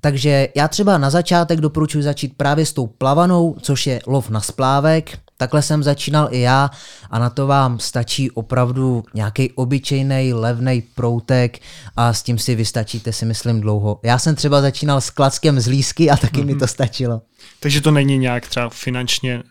[0.00, 4.40] Takže já třeba na začátek doporučuji začít právě s tou plavanou, což je lov na
[4.40, 5.18] splávek.
[5.36, 6.70] Takhle jsem začínal i já
[7.10, 11.58] a na to vám stačí opravdu nějaký obyčejný levný proutek
[11.96, 14.00] a s tím si vystačíte si myslím dlouho.
[14.02, 16.46] Já jsem třeba začínal s klackem z lísky a taky mm-hmm.
[16.46, 17.22] mi to stačilo.
[17.60, 19.42] Takže to není nějak třeba finančně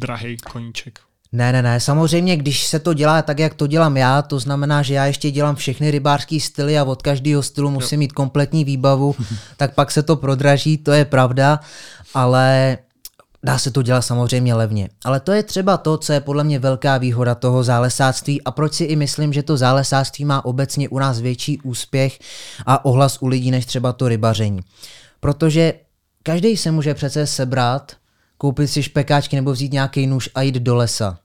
[0.00, 1.00] drahý koníček.
[1.34, 4.82] Ne, ne, ne, samozřejmě, když se to dělá tak, jak to dělám já, to znamená,
[4.82, 9.14] že já ještě dělám všechny rybářské styly a od každého stylu musím mít kompletní výbavu,
[9.56, 11.60] tak pak se to prodraží, to je pravda,
[12.14, 12.78] ale
[13.44, 14.88] dá se to dělat samozřejmě levně.
[15.04, 18.74] Ale to je třeba to, co je podle mě velká výhoda toho zálesáctví a proč
[18.74, 22.18] si i myslím, že to zálesáctví má obecně u nás větší úspěch
[22.66, 24.60] a ohlas u lidí než třeba to rybaření.
[25.20, 25.72] Protože
[26.22, 27.92] každý se může přece sebrat,
[28.38, 31.18] koupit si špekáčky nebo vzít nějaký nůž a jít do lesa.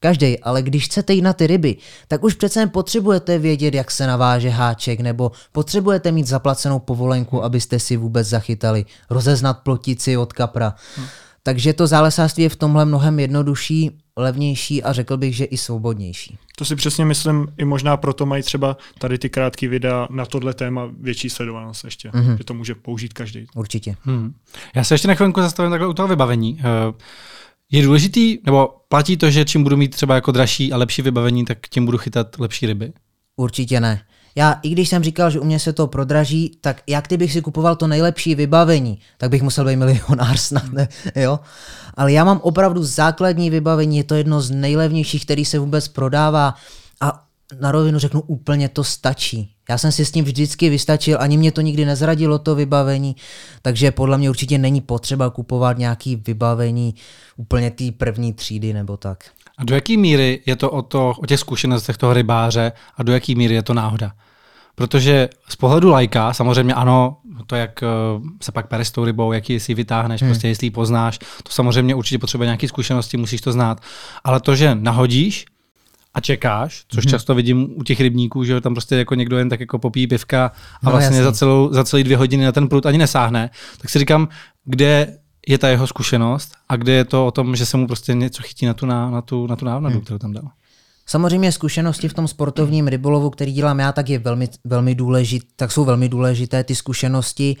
[0.00, 1.76] Každý, ale když chcete jít na ty ryby,
[2.08, 7.78] tak už přece potřebujete vědět, jak se naváže háček, nebo potřebujete mít zaplacenou povolenku, abyste
[7.78, 10.74] si vůbec zachytali, rozeznat plotici od kapra.
[10.96, 11.06] Hmm.
[11.46, 16.38] Takže to zálesářství je v tomhle mnohem jednodušší, levnější a řekl bych, že i svobodnější.
[16.56, 20.54] To si přesně myslím, i možná proto mají třeba tady ty krátké videa na tohle
[20.54, 22.36] téma větší sledovanost ještě, mm-hmm.
[22.36, 23.46] že to může použít každý.
[23.54, 23.96] Určitě.
[24.02, 24.34] Hmm.
[24.74, 26.60] Já se ještě na chvilku zastavím takhle u toho vybavení.
[26.60, 26.92] Eh,
[27.72, 31.44] je důležitý, nebo platí to, že čím budu mít třeba jako dražší a lepší vybavení,
[31.44, 32.92] tak tím budu chytat lepší ryby?
[33.36, 34.02] Určitě ne.
[34.36, 37.42] Já, i když jsem říkal, že u mě se to prodraží, tak jak kdybych si
[37.42, 41.40] kupoval to nejlepší vybavení, tak bych musel být milionár snad, ne, jo?
[41.94, 46.54] Ale já mám opravdu základní vybavení, je to jedno z nejlevnějších, který se vůbec prodává
[47.00, 47.24] a
[47.60, 49.50] na rovinu řeknu, úplně to stačí.
[49.68, 53.16] Já jsem si s tím vždycky vystačil, ani mě to nikdy nezradilo to vybavení,
[53.62, 56.94] takže podle mě určitě není potřeba kupovat nějaký vybavení
[57.36, 59.24] úplně té první třídy nebo tak.
[59.58, 63.12] A do jaké míry je to o, to o těch zkušenostech toho rybáře a do
[63.12, 64.12] jaké míry je to náhoda?
[64.74, 67.86] Protože z pohledu lajka, samozřejmě ano, to, jak eh,
[68.42, 70.30] se pak pere s tou rybou, jaký si vytáhneš, hmm.
[70.30, 73.80] prostě jestli ji poznáš, to samozřejmě určitě potřebuje nějaké zkušenosti, musíš to znát.
[74.24, 75.46] Ale to, že nahodíš
[76.14, 77.10] a čekáš, což hmm.
[77.10, 80.52] často vidím u těch rybníků, že tam prostě jako někdo jen tak jako popíjí pivka
[80.82, 83.90] a no, vlastně za, celou, za celý dvě hodiny na ten prut ani nesáhne, tak
[83.90, 84.28] si říkám,
[84.64, 88.14] kde je ta jeho zkušenost a kde je to o tom, že se mu prostě
[88.14, 90.04] něco chytí na tu, na, na tu, na tu návnadu, hmm.
[90.04, 90.44] kterou tam dal.
[91.06, 95.72] Samozřejmě zkušenosti v tom sportovním rybolovu, který dělám já, tak je velmi, velmi důležit, tak
[95.72, 97.56] jsou velmi důležité ty zkušenosti,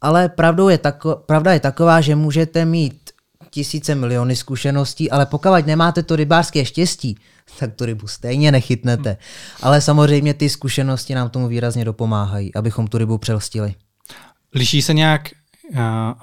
[0.00, 3.10] ale pravdou je tako, pravda je taková, že můžete mít
[3.50, 7.18] tisíce miliony zkušeností, ale pokud nemáte to rybářské štěstí,
[7.58, 9.16] tak tu rybu stejně nechytnete.
[9.62, 13.74] Ale samozřejmě ty zkušenosti nám tomu výrazně dopomáhají, abychom tu rybu přelstili.
[14.54, 15.30] Liší se nějak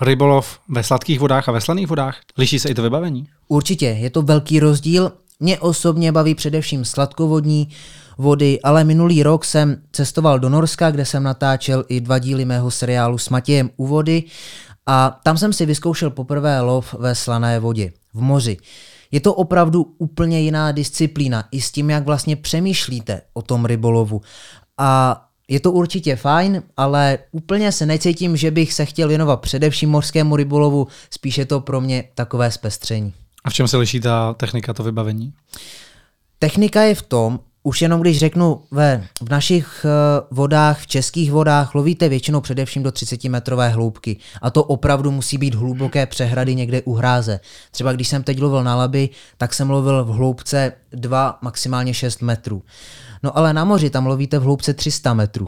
[0.02, 2.18] rybolov ve sladkých vodách a ve slaných vodách?
[2.38, 3.28] Liší se i to vybavení?
[3.48, 5.12] Určitě, je to velký rozdíl.
[5.40, 7.70] Mě osobně baví především sladkovodní
[8.18, 12.72] vody, ale minulý rok jsem cestoval do Norska, kde jsem natáčel i dva díly mého
[12.72, 14.24] seriálu s Matějem u vody
[14.86, 18.58] a tam jsem si vyzkoušel poprvé lov ve slané vodě, v moři.
[19.12, 24.22] Je to opravdu úplně jiná disciplína, i s tím, jak vlastně přemýšlíte o tom rybolovu.
[24.78, 29.90] A je to určitě fajn, ale úplně se necítím, že bych se chtěl věnovat především
[29.90, 33.14] mořskému rybolovu, spíše to pro mě takové zpestření.
[33.44, 35.34] A v čem se liší ta technika, to vybavení?
[36.40, 41.32] Technika je v tom, už jenom když řeknu, ve, v našich uh, vodách, v českých
[41.32, 44.18] vodách lovíte většinou především do 30 metrové hloubky.
[44.42, 47.40] A to opravdu musí být hluboké přehrady někde u hráze.
[47.72, 52.22] Třeba když jsem teď lovil na laby, tak jsem lovil v hloubce 2, maximálně 6
[52.22, 52.64] metrů.
[53.24, 55.48] No ale na moři tam lovíte v hloubce 300 metrů.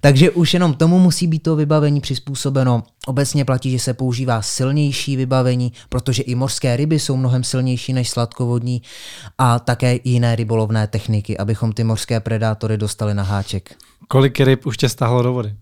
[0.00, 2.82] Takže už jenom tomu musí být to vybavení přizpůsobeno.
[3.06, 8.10] Obecně platí, že se používá silnější vybavení, protože i mořské ryby jsou mnohem silnější než
[8.10, 8.82] sladkovodní
[9.38, 13.76] a také jiné rybolovné techniky, abychom ty mořské predátory dostali na háček.
[14.08, 15.54] Kolik ryb už tě stáhlo do vody?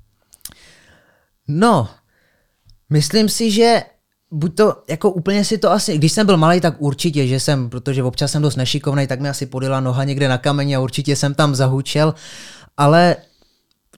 [1.49, 1.89] No,
[2.91, 3.83] myslím si, že
[4.33, 7.71] buď to, jako úplně si to asi, když jsem byl malý, tak určitě, že jsem,
[7.71, 11.17] protože občas jsem dost nešikovný, tak mi asi podila noha někde na kameni a určitě
[11.17, 12.15] jsem tam zahučel,
[12.77, 13.17] ale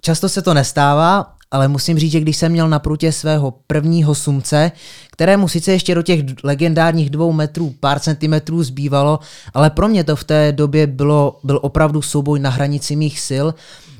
[0.05, 4.15] Často se to nestává, ale musím říct, že když jsem měl na prutě svého prvního
[4.15, 4.73] sumce,
[5.11, 9.19] kterému sice ještě do těch legendárních dvou metrů pár centimetrů zbývalo,
[9.55, 13.47] ale pro mě to v té době bylo, byl opravdu souboj na hranici mých sil.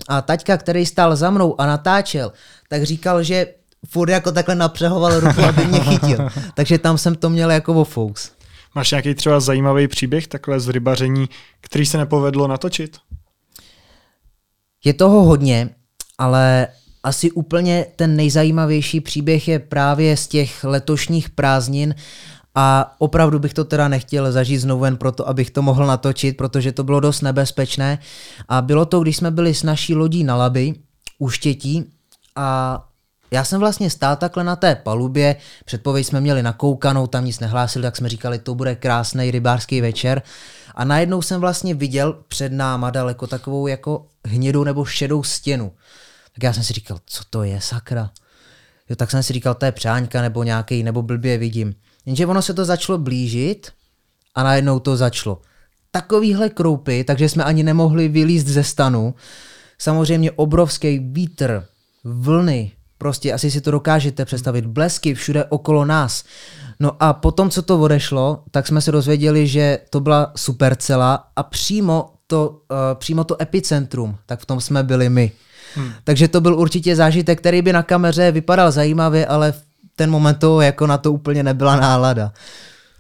[0.09, 2.33] A taťka, který stál za mnou a natáčel,
[2.69, 3.47] tak říkal, že
[3.89, 6.19] furt jako takhle napřehoval ruku, aby mě chytil.
[6.55, 8.33] Takže tam jsem to měl jako vofous.
[8.75, 11.29] Máš nějaký třeba zajímavý příběh takhle z rybaření,
[11.61, 12.97] který se nepovedlo natočit?
[14.85, 15.71] Je toho hodně
[16.19, 16.69] ale
[17.03, 21.95] asi úplně ten nejzajímavější příběh je právě z těch letošních prázdnin
[22.55, 26.73] a opravdu bych to teda nechtěl zažít znovu jen proto, abych to mohl natočit, protože
[26.73, 27.99] to bylo dost nebezpečné.
[28.49, 30.75] A bylo to, když jsme byli s naší lodí na Laby
[31.19, 31.85] u Štětí
[32.37, 32.79] a
[33.31, 37.83] já jsem vlastně stál takhle na té palubě, předpověď jsme měli nakoukanou, tam nic nehlásili,
[37.83, 40.23] tak jsme říkali, to bude krásný rybářský večer.
[40.75, 45.73] A najednou jsem vlastně viděl před náma daleko takovou jako hnědou nebo šedou stěnu.
[46.35, 48.11] Tak já jsem si říkal, co to je, sakra.
[48.89, 51.75] Jo, tak jsem si říkal, to je přáňka nebo nějaký, nebo blbě vidím.
[52.07, 53.73] Jenže ono se to začalo blížit
[54.35, 55.41] a najednou to začalo.
[55.91, 59.15] Takovýhle kroupy, takže jsme ani nemohli vylízt ze stanu.
[59.79, 61.67] Samozřejmě obrovský vítr,
[62.05, 66.25] vlny, prostě asi si to dokážete představit, blesky všude okolo nás.
[66.81, 71.43] No a potom, co to odešlo, tak jsme se dozvěděli, že to byla supercela a
[71.43, 75.33] přímo to, uh, přímo to epicentrum, tak v tom jsme byli my.
[75.75, 75.93] Hmm.
[76.05, 79.63] Takže to byl určitě zážitek, který by na kameře vypadal zajímavě, ale v
[79.97, 82.33] ten moment to jako na to úplně nebyla nálada.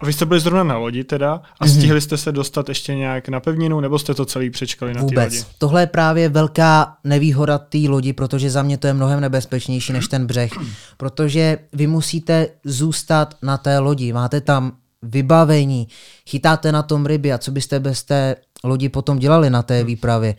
[0.01, 1.79] A vy jste byli zrovna na lodi teda a mm-hmm.
[1.79, 5.35] stihli jste se dostat ještě nějak na pevninu, nebo jste to celý přečkali na Vůbec.
[5.35, 5.45] lodi?
[5.59, 10.09] Tohle je právě velká nevýhoda té lodi, protože za mě to je mnohem nebezpečnější než
[10.09, 10.53] ten břeh.
[10.97, 15.89] Protože vy musíte zůstat na té lodi, máte tam vybavení,
[16.29, 20.35] chytáte na tom ryby a co byste bez té lodi potom dělali na té výpravě.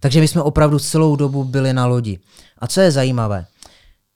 [0.00, 2.18] Takže my jsme opravdu celou dobu byli na lodi.
[2.58, 3.46] A co je zajímavé,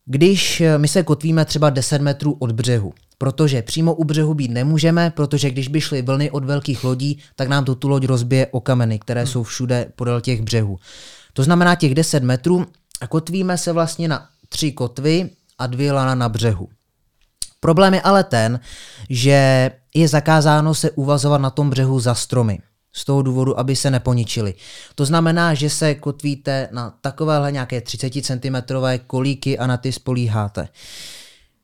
[0.05, 4.50] když eh, my se kotvíme třeba 10 metrů od břehu, protože přímo u břehu být
[4.50, 8.46] nemůžeme, protože když by šly vlny od velkých lodí, tak nám to tu loď rozbije
[8.46, 9.31] o kameny, které hmm.
[9.33, 10.79] jsou všude podél těch břehů.
[11.33, 12.66] To znamená těch 10 metrů
[13.00, 16.68] a kotvíme se vlastně na tři kotvy a dvě lana na břehu.
[17.61, 18.61] Problém je ale ten,
[19.11, 22.59] že je zakázáno se uvazovat na tom břehu za stromy
[22.92, 24.55] z toho důvodu, aby se neponičili.
[24.94, 28.57] To znamená, že se kotvíte na takovéhle nějaké 30 cm
[29.07, 30.68] kolíky a na ty spolíháte.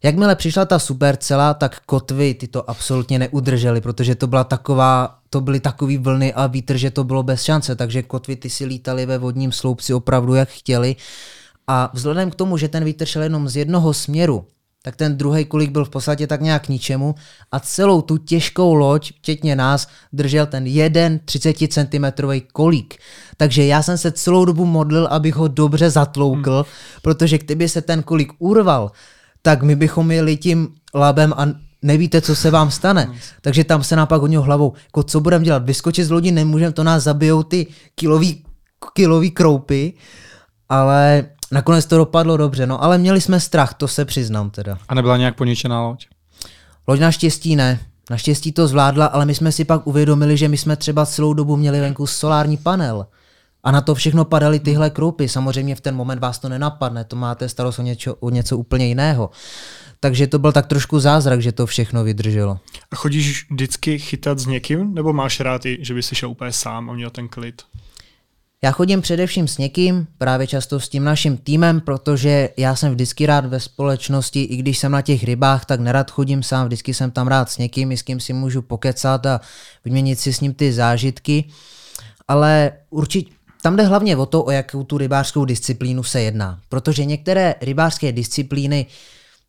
[0.04, 5.40] Jakmile přišla ta supercela, tak kotvy ty to absolutně neudržely, protože to byla taková, to
[5.40, 9.06] byly takový vlny a vítr, že to bylo bez šance, takže kotvy ty si lítaly
[9.06, 10.96] ve vodním sloupci opravdu jak chtěli.
[11.66, 14.46] A vzhledem k tomu, že ten vítr šel jenom z jednoho směru,
[14.82, 17.14] tak ten druhý kulik byl v podstatě tak nějak k ničemu
[17.52, 22.04] a celou tu těžkou loď, včetně nás, držel ten jeden 30 cm
[22.52, 22.94] kolík.
[23.36, 26.64] Takže já jsem se celou dobu modlil, abych ho dobře zatloukl, hmm.
[27.02, 28.90] protože kdyby se ten kolík urval,
[29.42, 31.46] tak my bychom jeli tím labem a
[31.82, 33.02] nevíte, co se vám stane.
[33.02, 33.14] Hmm.
[33.40, 36.84] Takže tam se napak hodně hlavou, jako co budeme dělat, vyskočit z lodi nemůžeme, to
[36.84, 38.44] nás zabijou ty kilový,
[38.94, 39.92] kilový kroupy,
[40.68, 44.78] ale Nakonec to dopadlo dobře, no ale měli jsme strach, to se přiznám teda.
[44.88, 46.06] A nebyla nějak poničená loď?
[46.88, 47.80] Loď naštěstí ne.
[48.10, 51.56] Naštěstí to zvládla, ale my jsme si pak uvědomili, že my jsme třeba celou dobu
[51.56, 53.06] měli venku solární panel.
[53.64, 55.28] A na to všechno padaly tyhle kroupy.
[55.28, 58.86] Samozřejmě v ten moment vás to nenapadne, to máte starost o něco, o něco úplně
[58.86, 59.30] jiného.
[60.00, 62.58] Takže to byl tak trošku zázrak, že to všechno vydrželo.
[62.90, 66.52] A chodíš vždycky chytat s někým, nebo máš rád i, že by si šel úplně
[66.52, 67.62] sám a měl ten klid?
[68.64, 73.26] Já chodím především s někým, právě často s tím naším týmem, protože já jsem vždycky
[73.26, 77.10] rád ve společnosti, i když jsem na těch rybách, tak nerad chodím sám, vždycky jsem
[77.10, 79.40] tam rád s někým, s kým si můžu pokecat a
[79.84, 81.44] vyměnit si s ním ty zážitky.
[82.28, 83.32] Ale určitě
[83.62, 86.58] tam jde hlavně o to, o jakou tu rybářskou disciplínu se jedná.
[86.68, 88.86] Protože některé rybářské disciplíny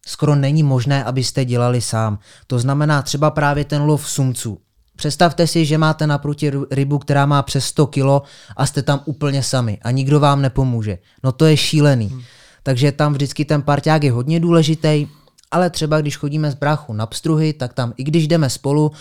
[0.06, 2.20] skoro není možné, abyste dělali sám.
[2.48, 4.58] To znamená třeba právě ten lov sumců.
[4.96, 8.24] Představte si, že máte naproti rybu, která má přes 100 kilo
[8.58, 10.98] a jste tam úplně sami a nikdo vám nepomůže.
[11.24, 12.08] No to je šílený.
[12.08, 12.22] Hmm.
[12.64, 15.08] Takže tam vždycky ten parťák je hodně důležitý,
[15.52, 18.92] ale třeba když chodíme z bráchu na pstruhy, tak tam i když jdeme spolu,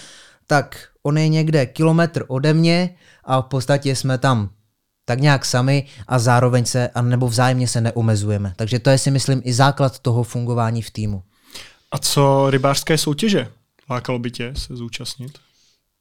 [0.47, 2.95] tak on je někde kilometr ode mě
[3.25, 4.51] a v podstatě jsme tam
[5.05, 8.53] tak nějak sami a zároveň se, a nebo vzájemně se neomezujeme.
[8.57, 11.22] Takže to je si myslím i základ toho fungování v týmu.
[11.92, 13.48] A co rybářské soutěže?
[13.90, 15.32] Lákalo by tě se zúčastnit?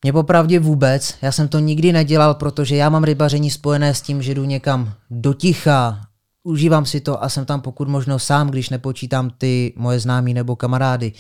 [0.04, 4.22] Mě popravdě vůbec, já jsem to nikdy nedělal, protože já mám rybaření spojené s tím,
[4.22, 6.02] že jdu někam do ticha,
[6.44, 10.56] užívám si to a jsem tam pokud možno sám, když nepočítám ty moje známí nebo
[10.56, 11.14] kamarády.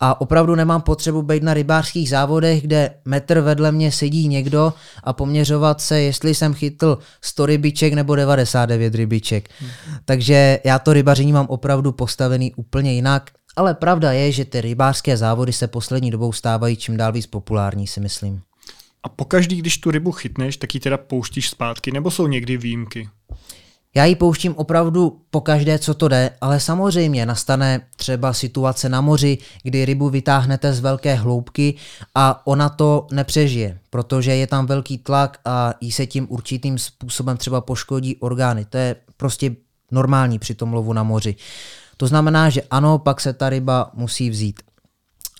[0.00, 4.72] A opravdu nemám potřebu být na rybářských závodech, kde metr vedle mě sedí někdo
[5.04, 9.48] a poměřovat se, jestli jsem chytl 100 rybiček nebo 99 rybiček.
[9.60, 9.70] Hmm.
[10.04, 15.16] Takže já to rybaření mám opravdu postavený úplně jinak ale pravda je, že ty rybářské
[15.16, 18.40] závody se poslední dobou stávají čím dál víc populární, si myslím.
[19.02, 23.08] A pokaždý, když tu rybu chytneš, tak ji teda pouštíš zpátky, nebo jsou někdy výjimky?
[23.94, 29.00] Já ji pouštím opravdu po každé, co to jde, ale samozřejmě nastane třeba situace na
[29.00, 31.74] moři, kdy rybu vytáhnete z velké hloubky
[32.14, 37.36] a ona to nepřežije, protože je tam velký tlak a jí se tím určitým způsobem
[37.36, 38.64] třeba poškodí orgány.
[38.64, 39.56] To je prostě
[39.90, 41.36] normální při tom lovu na moři.
[41.96, 44.60] To znamená, že ano, pak se ta ryba musí vzít.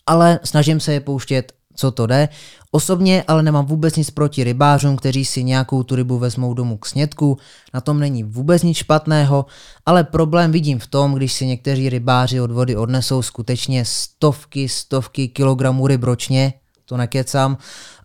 [0.07, 2.29] Ale snažím se je pouštět, co to jde.
[2.71, 6.87] Osobně ale nemám vůbec nic proti rybářům, kteří si nějakou tu rybu vezmou domů k
[6.87, 7.39] snědku.
[7.75, 9.47] Na tom není vůbec nic špatného,
[9.87, 15.29] ale problém vidím v tom, když si někteří rybáři od vody odnesou skutečně stovky, stovky
[15.29, 16.53] kilogramů ryb ročně,
[16.85, 17.59] to nekecám,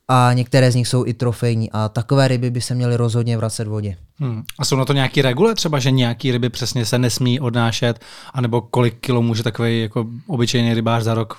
[0.07, 3.67] a některé z nich jsou i trofejní a takové ryby by se měly rozhodně vracet
[3.67, 3.97] v vodě.
[4.17, 4.43] Hmm.
[4.59, 7.99] A jsou na to nějaké regule třeba, že nějaký ryby přesně se nesmí odnášet,
[8.33, 11.37] anebo kolik kilo může takový jako obyčejný rybář za rok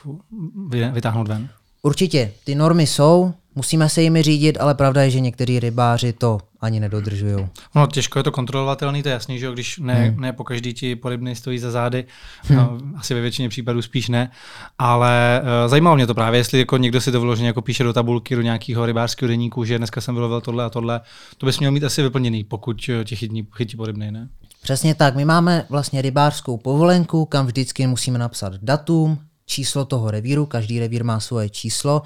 [0.92, 1.48] vytáhnout ven?
[1.84, 6.38] Určitě, ty normy jsou, musíme se jimi řídit, ale pravda je, že někteří rybáři to
[6.60, 7.46] ani nedodržují.
[7.74, 10.20] No těžko je to kontrolovatelný, to je jasný, že když ne, hmm.
[10.20, 12.04] ne po každý ti porybny stojí za zády,
[12.42, 12.58] hmm.
[12.58, 14.30] no, asi ve většině případů spíš ne,
[14.78, 17.92] ale uh, zajímalo mě to právě, jestli jako někdo si to vyloženě jako píše do
[17.92, 21.00] tabulky, do nějakého rybářského deníku, že dneska jsem vylovil tohle a tohle,
[21.38, 24.28] to bys měl mít asi vyplněný, pokud eh, tě chytí, chytí porybny, ne?
[24.62, 30.46] Přesně tak, my máme vlastně rybářskou povolenku, kam vždycky musíme napsat datum, číslo toho revíru,
[30.46, 32.02] každý revír má svoje číslo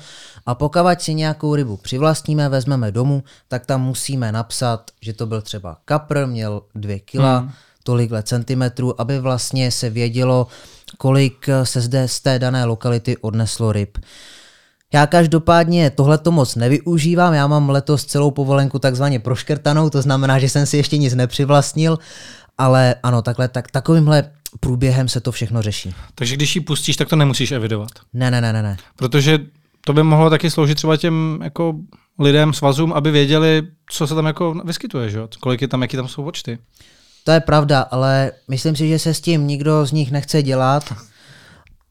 [0.46, 5.42] a pokud si nějakou rybu přivlastníme, vezmeme domů, tak tam musíme napsat, že to byl
[5.42, 7.50] třeba kapr, měl dvě kila, hmm.
[7.82, 10.46] tolikhle centimetrů, aby vlastně se vědělo,
[10.98, 13.98] kolik se zde z té dané lokality odneslo ryb.
[14.92, 20.48] Já každopádně tohleto moc nevyužívám, já mám letos celou povolenku takzvaně proškrtanou, to znamená, že
[20.48, 21.98] jsem si ještě nic nepřivlastnil,
[22.58, 24.30] ale ano, takhle, tak, takovýmhle
[24.60, 25.94] průběhem se to všechno řeší.
[26.14, 27.90] Takže když ji pustíš, tak to nemusíš evidovat.
[28.12, 28.62] Ne, ne, ne, ne.
[28.62, 28.76] ne.
[28.96, 29.38] Protože
[29.84, 31.74] to by mohlo taky sloužit třeba těm jako
[32.18, 35.20] lidem, svazům, aby věděli, co se tam jako vyskytuje, že?
[35.40, 36.58] kolik je tam, jaký tam jsou počty.
[37.24, 40.94] To je pravda, ale myslím si, že se s tím nikdo z nich nechce dělat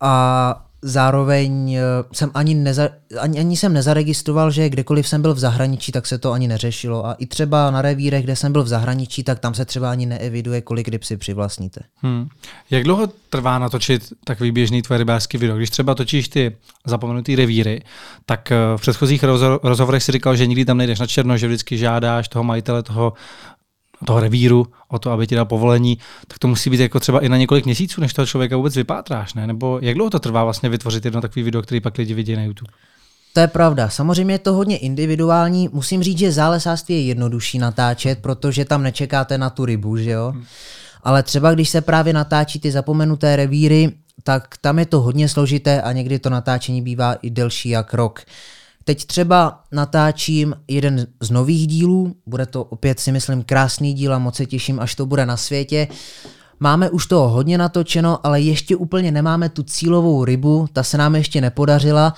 [0.02, 1.82] a zároveň eh,
[2.14, 6.18] jsem ani, neza, ani, ani jsem nezaregistroval, že kdekoliv jsem byl v zahraničí, tak se
[6.18, 7.06] to ani neřešilo.
[7.06, 10.06] A i třeba na revírech, kde jsem byl v zahraničí, tak tam se třeba ani
[10.06, 11.82] neeviduje, kolik ryb si přivlastníte.
[11.96, 12.28] Hmm.
[12.70, 15.58] Jak dlouho trvá natočit takový běžný tvoje rybářský video?
[15.58, 16.56] Když třeba točíš ty
[16.86, 17.82] zapomenutý revíry,
[18.26, 19.24] tak eh, v předchozích
[19.64, 23.14] rozhovorech si říkal, že nikdy tam nejdeš na černo, že vždycky žádáš toho majitele toho
[24.06, 27.30] toho revíru o to, aby ti dal povolení, tak to musí být jako třeba i
[27.30, 29.48] na několik měsíců, než toho člověka vůbec vypátráš, ne?
[29.48, 32.44] Nebo jak dlouho to trvá vlastně vytvořit jedno takový video, který pak lidi vidí na
[32.44, 32.72] YouTube?
[33.34, 33.90] To je pravda.
[33.90, 35.70] Samozřejmě je to hodně individuální.
[35.74, 40.32] Musím říct, že zálesářství je jednodušší natáčet, protože tam nečekáte na tu rybu, že jo?
[40.36, 40.46] Hmm.
[41.04, 43.92] Ale třeba když se právě natáčí ty zapomenuté revíry,
[44.24, 48.22] tak tam je to hodně složité a někdy to natáčení bývá i delší jak rok.
[48.88, 54.20] Teď třeba natáčím jeden z nových dílů, bude to opět si myslím krásný díl a
[54.20, 55.88] moc se těším, až to bude na světě.
[56.60, 61.16] Máme už toho hodně natočeno, ale ještě úplně nemáme tu cílovou rybu, ta se nám
[61.16, 62.14] ještě nepodařila,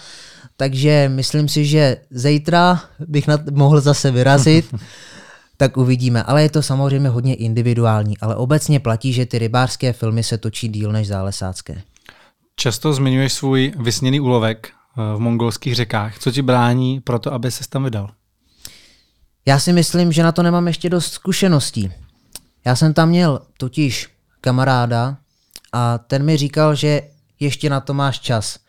[0.57, 4.75] takže myslím si, že zítra bych na mohl zase vyrazit,
[5.57, 6.23] tak uvidíme.
[6.23, 10.67] Ale je to samozřejmě hodně individuální, ale obecně platí, že ty rybářské filmy se točí
[10.67, 11.81] díl než zálesácké.
[12.55, 16.19] Často zmiňuješ svůj vysněný úlovek, v mongolských řekách.
[16.19, 18.09] Co ti brání pro to, aby se tam vydal?
[19.45, 21.91] Já si myslím, že na to nemám ještě dost zkušeností.
[22.65, 24.09] Já jsem tam měl totiž
[24.41, 25.17] kamaráda
[25.73, 27.01] a ten mi říkal, že
[27.39, 28.59] ještě na to máš čas.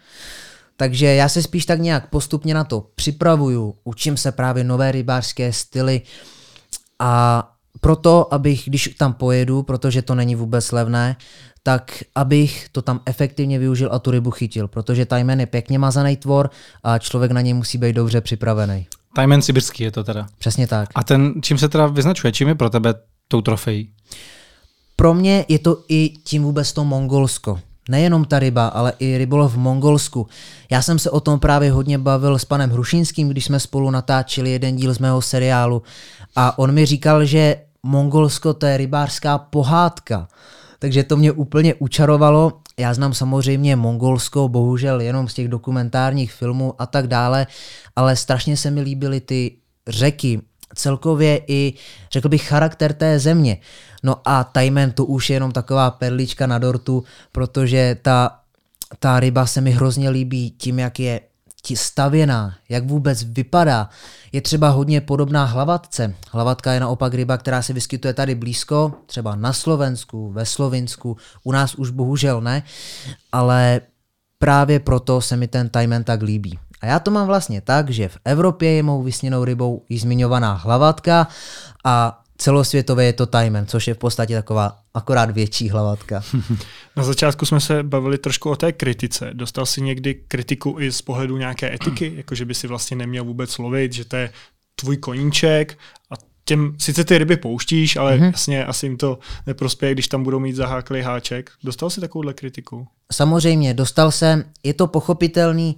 [0.76, 5.52] Takže já se spíš tak nějak postupně na to připravuju, učím se právě nové rybářské
[5.52, 6.02] styly
[6.98, 7.44] a
[7.80, 11.16] proto, abych, když tam pojedu, protože to není vůbec levné,
[11.62, 16.16] tak abych to tam efektivně využil a tu rybu chytil, protože tajmen je pěkně mazaný
[16.16, 16.50] tvor
[16.82, 18.86] a člověk na něj musí být dobře připravený.
[19.14, 20.26] Tajmen sibirský je to teda.
[20.38, 20.88] Přesně tak.
[20.94, 22.94] A ten, čím se teda vyznačuje, čím je pro tebe
[23.28, 23.90] tou trofejí?
[24.96, 27.60] Pro mě je to i tím vůbec to Mongolsko.
[27.88, 30.26] Nejenom ta ryba, ale i rybolov v Mongolsku.
[30.70, 34.50] Já jsem se o tom právě hodně bavil s panem Hrušínským, když jsme spolu natáčeli
[34.50, 35.82] jeden díl z mého seriálu
[36.36, 40.28] a on mi říkal, že Mongolsko to je rybářská pohádka
[40.80, 42.52] takže to mě úplně učarovalo.
[42.78, 47.46] Já znám samozřejmě Mongolsko, bohužel jenom z těch dokumentárních filmů a tak dále,
[47.96, 49.56] ale strašně se mi líbily ty
[49.88, 50.40] řeky,
[50.74, 51.74] celkově i,
[52.12, 53.58] řekl bych, charakter té země.
[54.02, 58.38] No a Tajmen to už je jenom taková perlička na dortu, protože ta,
[58.98, 61.20] ta ryba se mi hrozně líbí tím, jak je
[61.76, 63.88] stavěná, jak vůbec vypadá,
[64.32, 66.14] je třeba hodně podobná hlavatce.
[66.30, 71.52] Hlavatka je naopak ryba, která se vyskytuje tady blízko, třeba na Slovensku, ve Slovinsku, u
[71.52, 72.62] nás už bohužel ne,
[73.32, 73.80] ale
[74.38, 76.58] právě proto se mi ten tajmen tak líbí.
[76.80, 80.54] A já to mám vlastně tak, že v Evropě je mou vysněnou rybou již zmiňovaná
[80.54, 81.28] hlavatka
[81.84, 86.22] a celosvětově je to Tajmen, což je v podstatě taková akorát větší hlavatka.
[86.96, 89.30] Na začátku jsme se bavili trošku o té kritice.
[89.32, 93.24] Dostal si někdy kritiku i z pohledu nějaké etiky, jako že by si vlastně neměl
[93.24, 94.32] vůbec lovit, že to je
[94.74, 95.78] tvůj koníček
[96.10, 96.14] a
[96.44, 98.30] těm, sice ty ryby pouštíš, ale mm-hmm.
[98.32, 101.50] jasně asi jim to neprospěje, když tam budou mít zaháklý háček.
[101.64, 102.86] Dostal si takovouhle kritiku?
[103.12, 105.76] Samozřejmě, dostal jsem, je to pochopitelný,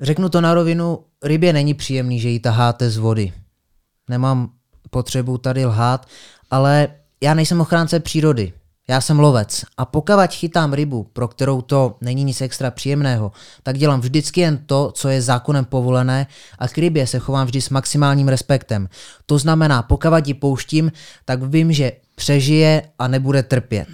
[0.00, 3.32] řeknu to na rovinu, rybě není příjemný, že ji taháte z vody.
[4.08, 4.50] Nemám
[4.90, 6.06] potřebu tady lhát,
[6.50, 6.88] ale
[7.20, 8.52] já nejsem ochránce přírody.
[8.90, 13.32] Já jsem lovec a pokud chytám rybu, pro kterou to není nic extra příjemného,
[13.62, 16.26] tak dělám vždycky jen to, co je zákonem povolené
[16.58, 18.88] a k rybě se chovám vždy s maximálním respektem.
[19.26, 20.92] To znamená, pokud ji pouštím,
[21.24, 23.88] tak vím, že přežije a nebude trpět.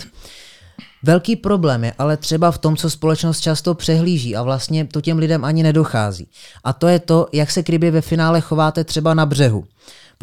[1.03, 5.19] Velký problém je ale třeba v tom, co společnost často přehlíží a vlastně to těm
[5.19, 6.29] lidem ani nedochází.
[6.65, 9.65] A to je to, jak se k rybě ve finále chováte třeba na břehu.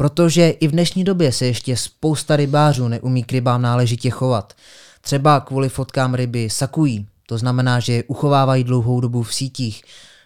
[0.02, 4.52] Protože i v dnešní době se ještě spousta rybářů neumí k rybám náležitě chovat.
[5.00, 9.82] Třeba kvůli fotkám ryby sakují, to znamená, že je uchovávají dlouhou dobu v sítích,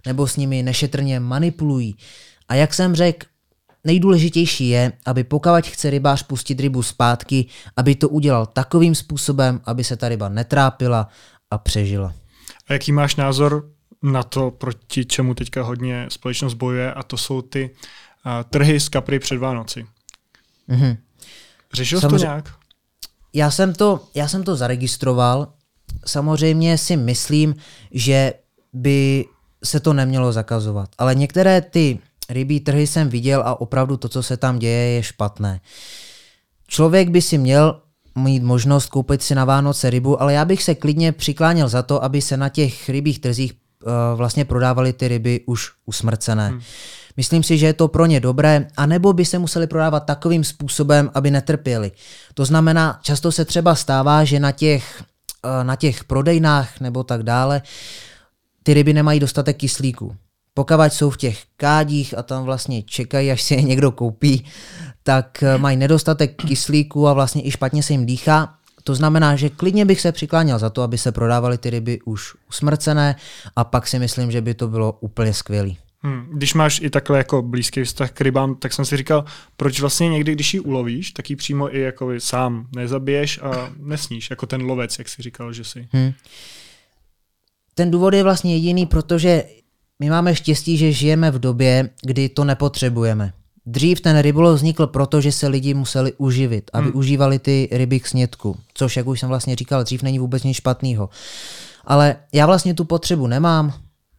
[0.07, 1.97] nebo s nimi nešetrně manipulují.
[2.49, 3.27] A jak jsem řekl,
[3.85, 7.47] nejdůležitější je, aby pokud chce rybář pustit rybu zpátky,
[7.77, 11.09] aby to udělal takovým způsobem, aby se ta ryba netrápila
[11.51, 12.14] a přežila.
[12.68, 13.70] A jaký máš názor
[14.03, 17.70] na to, proti čemu teďka hodně společnost bojuje, a to jsou ty
[18.51, 19.87] trhy z kapry před Vánoci.
[20.68, 20.97] Mm-hmm.
[21.72, 22.55] Řešil jsi to nějak?
[23.33, 25.49] Já jsem to, já jsem to zaregistroval.
[26.07, 27.55] Samozřejmě si myslím,
[27.91, 28.33] že
[28.72, 29.24] by
[29.64, 30.89] se to nemělo zakazovat.
[30.99, 31.99] Ale některé ty
[32.31, 35.61] rybí trhy jsem viděl a opravdu to, co se tam děje, je špatné.
[36.68, 37.81] Člověk by si měl
[38.18, 42.05] mít možnost koupit si na Vánoce rybu, ale já bych se klidně přikláněl za to,
[42.05, 46.49] aby se na těch rybích trzích uh, vlastně prodávaly ty ryby už usmrcené.
[46.49, 46.61] Hmm.
[47.16, 51.10] Myslím si, že je to pro ně dobré, anebo by se museli prodávat takovým způsobem,
[51.14, 51.92] aby netrpěli.
[52.34, 55.02] To znamená, často se třeba stává, že na těch,
[55.44, 57.62] eh, na těch prodejnách nebo tak dále
[58.62, 60.16] ty ryby nemají dostatek kyslíku.
[60.54, 64.44] Pokud jsou v těch kádích a tam vlastně čekají, až si je někdo koupí,
[65.02, 68.54] tak eh, mají nedostatek kyslíku a vlastně i špatně se jim dýchá.
[68.84, 72.34] To znamená, že klidně bych se přikláněl za to, aby se prodávaly ty ryby už
[72.48, 73.16] usmrcené
[73.56, 75.78] a pak si myslím, že by to bylo úplně skvělý.
[76.07, 76.26] Hmm.
[76.32, 79.24] Když máš i takhle jako blízký vztah k rybám, tak jsem si říkal,
[79.57, 84.30] proč vlastně někdy, když ji ulovíš, tak ji přímo i jako sám nezabiješ a nesníš,
[84.30, 85.88] jako ten lovec, jak jsi říkal, že jsi.
[85.92, 86.12] Hmm.
[87.74, 89.44] Ten důvod je vlastně jediný, protože
[89.98, 93.32] my máme štěstí, že žijeme v době, kdy to nepotřebujeme.
[93.66, 96.86] Dřív ten rybolov vznikl proto, že se lidi museli uživit a hmm.
[96.86, 100.57] využívali ty ryby k snědku, což, jak už jsem vlastně říkal, dřív není vůbec nic
[100.57, 101.09] špatného.
[101.84, 103.72] Ale já vlastně tu potřebu nemám,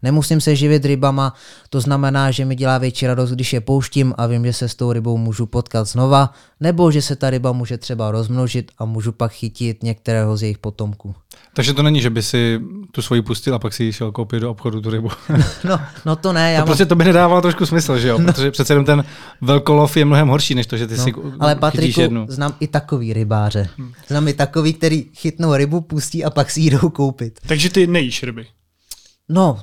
[0.04, 1.34] Nemusím se živit rybama,
[1.70, 4.76] to znamená, že mi dělá větší radost, když je pouštím a vím, že se s
[4.76, 9.12] tou rybou můžu potkat znova, nebo že se ta ryba může třeba rozmnožit a můžu
[9.12, 11.16] pak chytit některého z jejich potomků.
[11.54, 14.52] Takže to není, že by si tu svoji pustil a pak si šel koupit do
[14.52, 15.10] obchodu tu rybu.
[15.64, 16.52] no, no to ne.
[16.52, 16.66] Já to mám...
[16.66, 18.18] prostě to by nedávalo trošku smysl, že jo?
[18.18, 18.26] No.
[18.26, 19.04] Protože přece jenom ten
[19.42, 21.04] velkolov je mnohem horší, než to, že ty no.
[21.04, 22.26] si Ale Patriku, jednu.
[22.30, 23.70] znám i takový rybáře.
[23.78, 23.92] Hmm.
[24.08, 27.40] Znám i takový, který chytnou rybu, pustí a pak si ji jdou koupit.
[27.48, 28.48] Takže ty nejíš ryby?
[29.30, 29.60] No,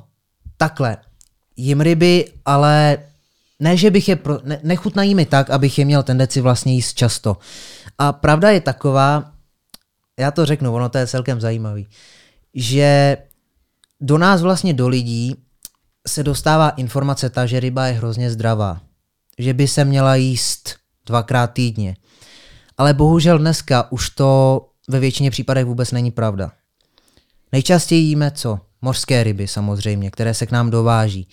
[0.57, 0.97] takhle,
[1.57, 2.97] jim ryby, ale
[3.59, 6.93] ne, že bych je, pro, ne, nechutnají mi tak, abych je měl tendenci vlastně jíst
[6.93, 7.37] často.
[7.97, 9.31] A pravda je taková,
[10.19, 11.87] já to řeknu, ono to je celkem zajímavý,
[12.53, 13.17] že
[14.01, 15.35] do nás vlastně do lidí
[16.07, 18.81] se dostává informace ta, že ryba je hrozně zdravá.
[19.37, 20.75] Že by se měla jíst
[21.05, 21.95] dvakrát týdně.
[22.77, 26.51] Ale bohužel dneska už to ve většině případech vůbec není pravda.
[27.51, 28.59] Nejčastěji jíme co?
[28.85, 31.27] Mořské ryby samozřejmě, které se k nám dováží.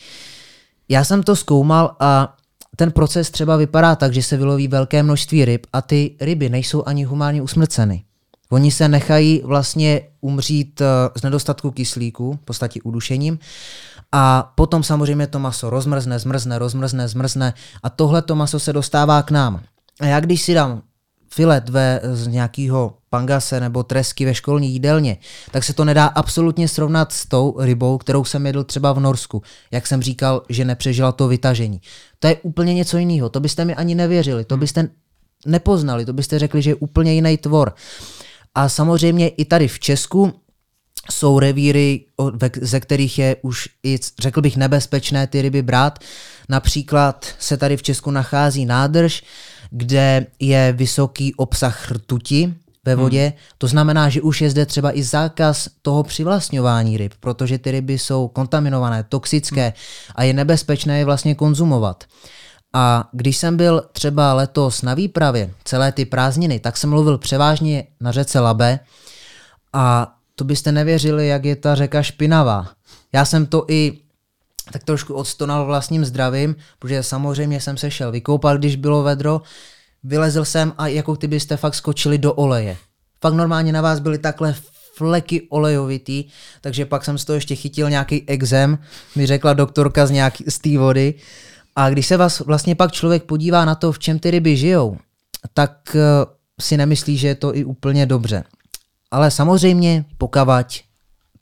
[0.89, 2.37] Já jsem to zkoumal a
[2.77, 6.83] ten proces třeba vypadá tak, že se vyloví velké množství ryb a ty ryby nejsou
[6.87, 8.05] ani humánně usmrceny.
[8.51, 10.85] Oni se nechají vlastně umřít eh,
[11.19, 13.39] z nedostatku kyslíku, v podstatě udušením,
[14.13, 19.23] a potom samozřejmě to maso rozmrzne, zmrzne, rozmrzne, zmrzne a tohle to maso se dostává
[19.23, 19.61] k nám.
[20.01, 20.83] A já když si dám
[21.33, 25.17] filet ve, z nějakého pangase nebo tresky ve školní jídelně,
[25.51, 29.43] tak se to nedá absolutně srovnat s tou rybou, kterou jsem jedl třeba v Norsku.
[29.71, 31.81] Jak jsem říkal, že nepřežila to vytažení.
[32.19, 33.29] To je úplně něco jiného.
[33.29, 34.89] To byste mi ani nevěřili, to byste
[35.47, 37.75] nepoznali, to byste řekli, že je úplně jiný tvor.
[38.55, 40.33] A samozřejmě i tady v Česku
[41.11, 42.05] jsou revíry,
[42.61, 45.99] ze kterých je už i, řekl bych, nebezpečné ty ryby brát.
[46.49, 49.23] Například se tady v Česku nachází nádrž,
[49.73, 52.55] kde je vysoký obsah rtuti
[52.85, 53.23] ve vodě.
[53.23, 53.33] Hmm.
[53.59, 57.99] To znamená, že už je zde třeba i zákaz toho přivlastňování ryb, protože ty ryby
[57.99, 59.73] jsou kontaminované, toxické hmm.
[60.15, 62.05] a je nebezpečné je vlastně konzumovat.
[62.75, 67.85] A když jsem byl třeba letos na výpravě, celé ty prázdniny, tak jsem mluvil převážně
[68.01, 68.81] na řece Labe
[69.73, 72.69] a to byste nevěřili, jak je ta řeka špinavá.
[73.13, 73.99] Já jsem to i
[74.73, 79.43] tak trošku odstonal vlastním zdravím, protože samozřejmě jsem se šel vykoupat, když bylo vedro,
[80.05, 82.77] vylezl jsem a jako kdybyste fakt skočili do oleje.
[83.21, 84.55] Fakt normálně na vás byly takhle
[84.97, 86.25] fleky olejovitý,
[86.61, 88.79] takže pak jsem z toho ještě chytil nějaký exem,
[89.17, 91.15] mi řekla doktorka z, nějaký, z té vody.
[91.77, 94.97] A když se vás vlastně pak člověk podívá na to, v čem ty ryby žijou,
[95.55, 96.01] tak uh,
[96.61, 98.45] si nemyslí, že je to i úplně dobře.
[99.11, 100.85] Ale samozřejmě, pokavať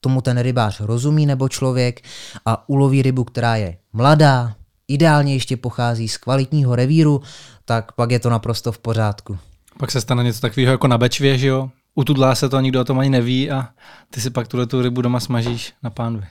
[0.01, 2.01] tomu ten rybář rozumí nebo člověk
[2.47, 4.55] a uloví rybu, která je mladá,
[4.89, 7.23] ideálně ještě pochází z kvalitního revíru,
[7.65, 9.39] tak pak je to naprosto v pořádku.
[9.79, 11.71] Pak se stane něco takového jako na bečvě, že jo?
[11.95, 13.69] Utudlá se to a nikdo o tom ani neví a
[14.11, 16.27] ty si pak tuhle tu rybu doma smažíš na pánvi.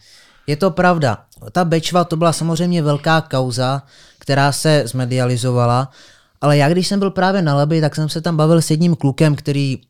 [0.48, 1.18] Je to pravda.
[1.52, 3.84] Ta bečva to byla samozřejmě velká kauza,
[4.20, 5.90] která se zmedializovala,
[6.42, 8.96] ale já když jsem byl právě na Lebi, tak jsem se tam bavil s jedním
[8.96, 9.82] klukem, který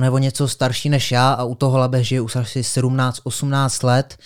[0.00, 4.16] nebo něco starší než já a u toho labe žije už asi 17-18 let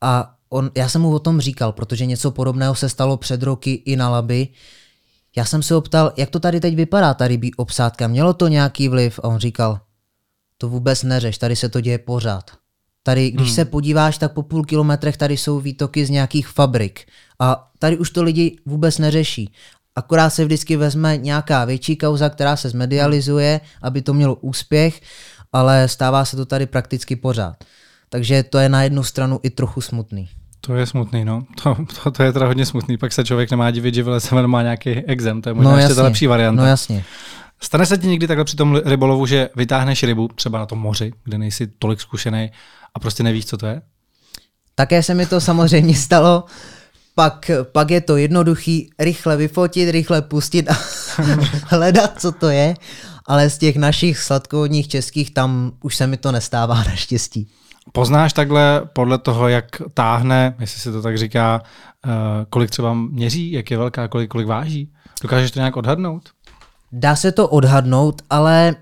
[0.00, 3.72] a on, já jsem mu o tom říkal, protože něco podobného se stalo před roky
[3.72, 4.48] i na laby.
[5.36, 8.88] Já jsem se optal, jak to tady teď vypadá, ta rybí obsádka, mělo to nějaký
[8.88, 9.20] vliv?
[9.22, 9.80] A on říkal,
[10.58, 12.50] to vůbec neřeš, tady se to děje pořád.
[13.02, 13.54] Tady, když hmm.
[13.54, 17.06] se podíváš, tak po půl kilometrech tady jsou výtoky z nějakých fabrik.
[17.38, 19.52] A tady už to lidi vůbec neřeší.
[20.00, 25.00] Akorát se vždycky vezme nějaká větší kauza, která se zmedializuje, aby to mělo úspěch,
[25.52, 27.56] ale stává se to tady prakticky pořád.
[28.08, 30.28] Takže to je na jednu stranu i trochu smutný.
[30.60, 31.42] To je smutný, no.
[31.62, 32.96] To, to, to je teda hodně smutný.
[32.96, 35.42] Pak se člověk nemá divit, že vyleze má nějaký exem.
[35.42, 36.62] To je možná no, ještě ta lepší varianta.
[36.62, 37.04] No jasně.
[37.60, 41.12] Stane se ti někdy takhle při tom rybolovu, že vytáhneš rybu třeba na tom moři,
[41.24, 42.50] kde nejsi tolik zkušený
[42.94, 43.82] a prostě nevíš, co to je?
[44.74, 46.44] Také se mi to samozřejmě stalo
[47.20, 50.74] pak, pak je to jednoduchý, rychle vyfotit, rychle pustit a
[51.66, 52.74] hledat, co to je,
[53.26, 57.48] ale z těch našich sladkovodních českých tam už se mi to nestává naštěstí.
[57.92, 59.64] Poznáš takhle podle toho, jak
[59.94, 61.62] táhne, jestli se to tak říká,
[62.06, 62.12] uh,
[62.50, 64.92] kolik třeba měří, jak je velká, kolik, kolik váží?
[65.22, 66.28] Dokážeš to nějak odhadnout?
[66.92, 68.76] Dá se to odhadnout, ale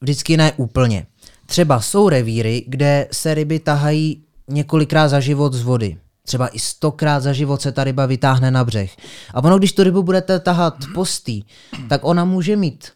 [0.00, 1.06] vždycky ne úplně.
[1.46, 5.96] Třeba jsou revíry, kde se ryby tahají několikrát za život z vody.
[6.26, 8.96] Třeba i stokrát za život se ta ryba vytáhne na břeh.
[9.34, 11.44] A ono, když tu rybu budete tahat postý,
[11.88, 12.92] tak ona může mít,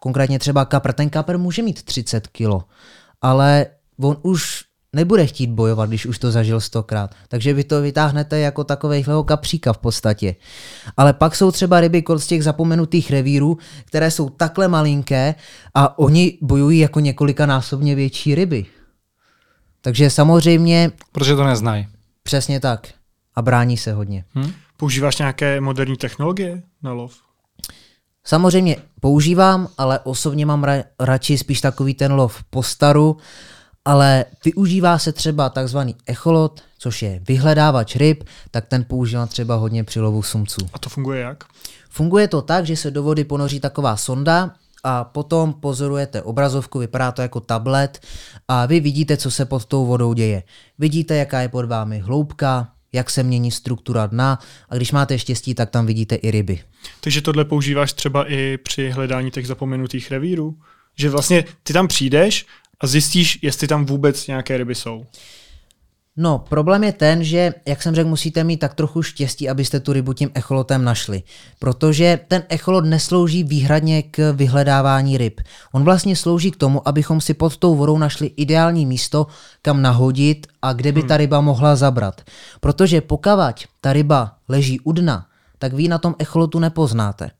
[0.00, 2.64] konkrétně třeba kapr, ten kapr může mít 30 kilo,
[3.22, 3.66] ale
[4.00, 7.14] on už nebude chtít bojovat, když už to zažil stokrát.
[7.28, 10.36] Takže vy to vytáhnete jako takového kapříka v podstatě.
[10.96, 15.34] Ale pak jsou třeba ryby z těch zapomenutých revírů, které jsou takhle malinké
[15.74, 18.66] a oni bojují jako několika násobně větší ryby.
[19.80, 20.90] Takže samozřejmě...
[21.12, 21.86] Protože to neznají.
[22.22, 22.88] Přesně tak.
[23.34, 24.24] A brání se hodně.
[24.34, 24.52] Hmm?
[24.76, 27.14] Používáš nějaké moderní technologie na lov?
[28.24, 33.16] Samozřejmě používám, ale osobně mám ra- radši spíš takový ten lov po staru,
[33.84, 39.84] ale využívá se třeba takzvaný echolot, což je vyhledávač ryb, tak ten používám třeba hodně
[39.84, 40.68] při lovu sumců.
[40.72, 41.44] A to funguje jak?
[41.90, 44.54] Funguje to tak, že se do vody ponoří taková sonda
[44.84, 48.06] a potom pozorujete obrazovku, vypadá to jako tablet
[48.48, 50.42] a vy vidíte, co se pod tou vodou děje.
[50.78, 55.54] Vidíte, jaká je pod vámi hloubka, jak se mění struktura dna a když máte štěstí,
[55.54, 56.60] tak tam vidíte i ryby.
[57.00, 60.54] Takže tohle používáš třeba i při hledání těch zapomenutých revírů?
[60.98, 62.46] Že vlastně ty tam přijdeš
[62.80, 65.06] a zjistíš, jestli tam vůbec nějaké ryby jsou.
[66.16, 69.92] No, problém je ten, že, jak jsem řekl, musíte mít tak trochu štěstí, abyste tu
[69.92, 71.22] rybu tím echolotem našli.
[71.58, 75.40] Protože ten echolot neslouží výhradně k vyhledávání ryb.
[75.72, 79.26] On vlastně slouží k tomu, abychom si pod tou vodou našli ideální místo,
[79.62, 81.08] kam nahodit a kde by hmm.
[81.08, 82.20] ta ryba mohla zabrat.
[82.60, 85.26] Protože pokavať ta ryba leží u dna,
[85.58, 87.30] tak vy na tom echolotu nepoznáte.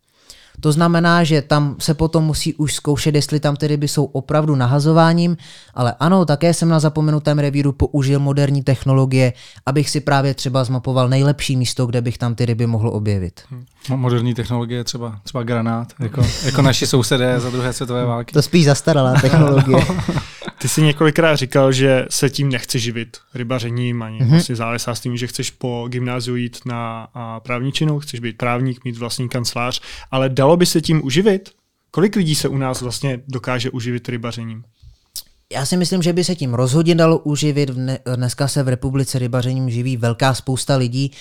[0.60, 4.54] To znamená, že tam se potom musí už zkoušet, jestli tam ty ryby jsou opravdu
[4.54, 5.36] nahazováním,
[5.74, 9.32] ale ano, také jsem na zapomenutém revíru použil moderní technologie,
[9.66, 13.40] abych si právě třeba zmapoval nejlepší místo, kde bych tam ty ryby mohl objevit.
[13.50, 13.64] Hmm.
[14.00, 18.32] Moderní technologie třeba, třeba granát, jako, jako naši sousedé za druhé světové války.
[18.32, 19.86] To spíš zastaralá technologie.
[20.58, 24.30] Ty jsi několikrát říkal, že se tím nechci živit rybařením ani mm-hmm.
[24.30, 27.08] vlastně zálesá s tím, že chceš po gymnáziu jít na
[27.42, 29.80] právničinu, chceš být právník, mít vlastní kancelář,
[30.10, 31.50] ale dalo by se tím uživit?
[31.90, 34.64] Kolik lidí se u nás vlastně dokáže uživit rybařením?
[35.52, 37.70] Já si myslím, že by se tím rozhodně dalo uživit.
[38.16, 41.12] Dneska se v republice rybařením živí velká spousta lidí,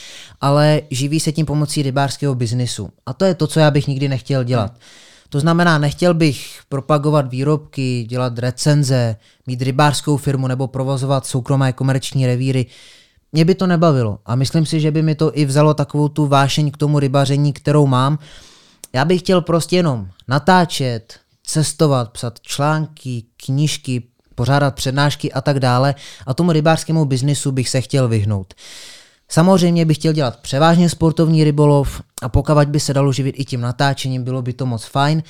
[0.41, 2.89] ale živí se tím pomocí rybářského biznisu.
[3.05, 4.73] A to je to, co já bych nikdy nechtěl dělat.
[5.29, 9.15] To znamená, nechtěl bych propagovat výrobky, dělat recenze,
[9.47, 12.65] mít rybářskou firmu nebo provozovat soukromé komerční revíry.
[13.31, 16.27] Mě by to nebavilo a myslím si, že by mi to i vzalo takovou tu
[16.27, 18.17] vášeň k tomu rybaření, kterou mám.
[18.93, 24.03] Já bych chtěl prostě jenom natáčet, cestovat, psat články, knížky,
[24.35, 25.95] pořádat přednášky a tak dále.
[26.27, 28.53] A tomu rybářskému biznisu bych se chtěl vyhnout.
[29.29, 33.61] Samozřejmě bych chtěl dělat převážně sportovní rybolov a pokud by se dalo živit i tím
[33.61, 35.23] natáčením, bylo by to moc fajn,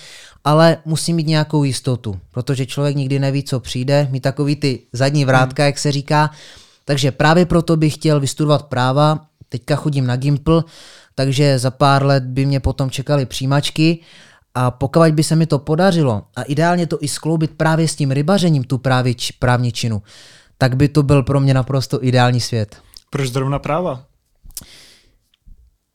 [0.44, 5.26] ale musím mít nějakou jistotu, protože člověk nikdy neví, co přijde, mít takový ty zadní
[5.26, 6.32] vrátka, jak se říká,
[6.86, 10.64] takže právě proto bych chtěl vystudovat práva, teďka chodím na Gimpl,
[11.16, 14.00] takže za pár let by mě potom čekaly přijímačky
[14.56, 18.12] a pokud by se mi to podařilo a ideálně to i skloubit právě s tím
[18.12, 20.02] rybařením, tu právě právničinu,
[20.58, 22.78] tak by to byl pro mě naprosto ideální svět.
[23.10, 24.04] Proč zrovna práva?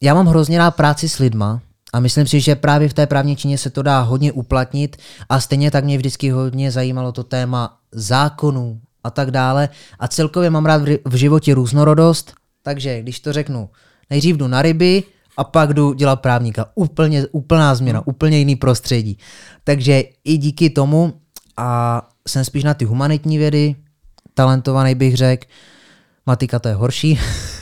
[0.02, 1.60] Já mám hrozně rád práci s lidma
[1.92, 4.96] a myslím si, že právě v té právničině se to dá hodně uplatnit
[5.28, 10.50] a stejně tak mě vždycky hodně zajímalo to téma zákonů a tak dále a celkově
[10.50, 13.70] mám rád v životě různorodost, takže když to řeknu,
[14.10, 15.02] nejdřív jdu na ryby,
[15.36, 16.66] a pak jdu dělat právníka.
[16.74, 19.18] Úplně, úplná změna, úplně jiný prostředí.
[19.64, 21.20] Takže i díky tomu
[21.56, 23.76] a jsem spíš na ty humanitní vědy,
[24.34, 25.46] talentovaný bych řekl,
[26.26, 27.18] matika to je horší,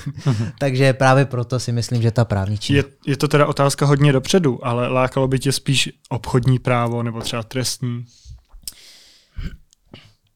[0.60, 2.76] takže právě proto si myslím, že ta právničina.
[2.76, 7.20] Je, je to teda otázka hodně dopředu, ale lákalo by tě spíš obchodní právo nebo
[7.20, 8.04] třeba trestní?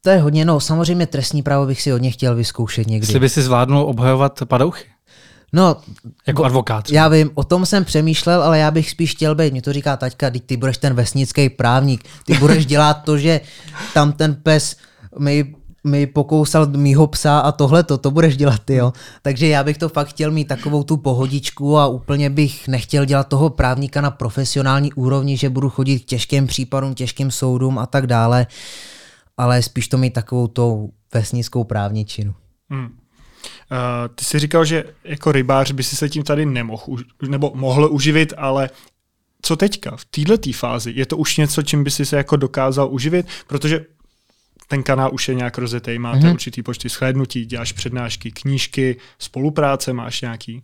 [0.01, 3.05] To je hodně, no samozřejmě trestní právo bych si hodně chtěl vyzkoušet někdy.
[3.05, 4.85] Jestli by si zvládnul obhajovat padouchy?
[5.53, 5.77] No,
[6.27, 6.91] jako advokát.
[6.91, 9.53] Já vím, o tom jsem přemýšlel, ale já bych spíš chtěl být.
[9.53, 13.41] Mě to říká taťka, ty budeš ten vesnický právník, ty budeš dělat to, že
[13.95, 14.77] tam ten pes
[15.19, 18.93] mi mi pokousal mýho psa a tohle to, to budeš dělat ty, jo.
[19.23, 23.29] Takže já bych to fakt chtěl mít takovou tu pohodičku a úplně bych nechtěl dělat
[23.29, 28.07] toho právníka na profesionální úrovni, že budu chodit k těžkým případům, těžkým soudům a tak
[28.07, 28.47] dále,
[29.37, 32.35] ale spíš to mít takovou tou vesnickou právničinu.
[32.71, 32.89] Hmm.
[33.71, 36.97] Uh, ty jsi říkal, že jako rybář by si se tím tady nemohl,
[37.29, 38.71] nebo mohl uživit, ale
[39.43, 42.89] co teďka, v této fázi, je to už něco, čím by si se jako dokázal
[42.91, 43.27] uživit?
[43.47, 43.85] Protože
[44.69, 46.33] ten kanál už je nějak rozjetý, máte mm-hmm.
[46.33, 50.62] určitý počty shlédnutí, děláš přednášky, knížky, spolupráce máš nějaký?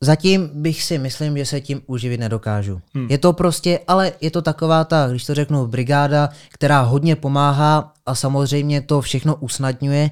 [0.00, 2.80] Zatím bych si myslím, že se tím uživit nedokážu.
[2.94, 3.06] Hmm.
[3.10, 7.92] Je to prostě, ale je to taková ta, když to řeknu, brigáda, která hodně pomáhá
[8.06, 10.10] a samozřejmě to všechno usnadňuje.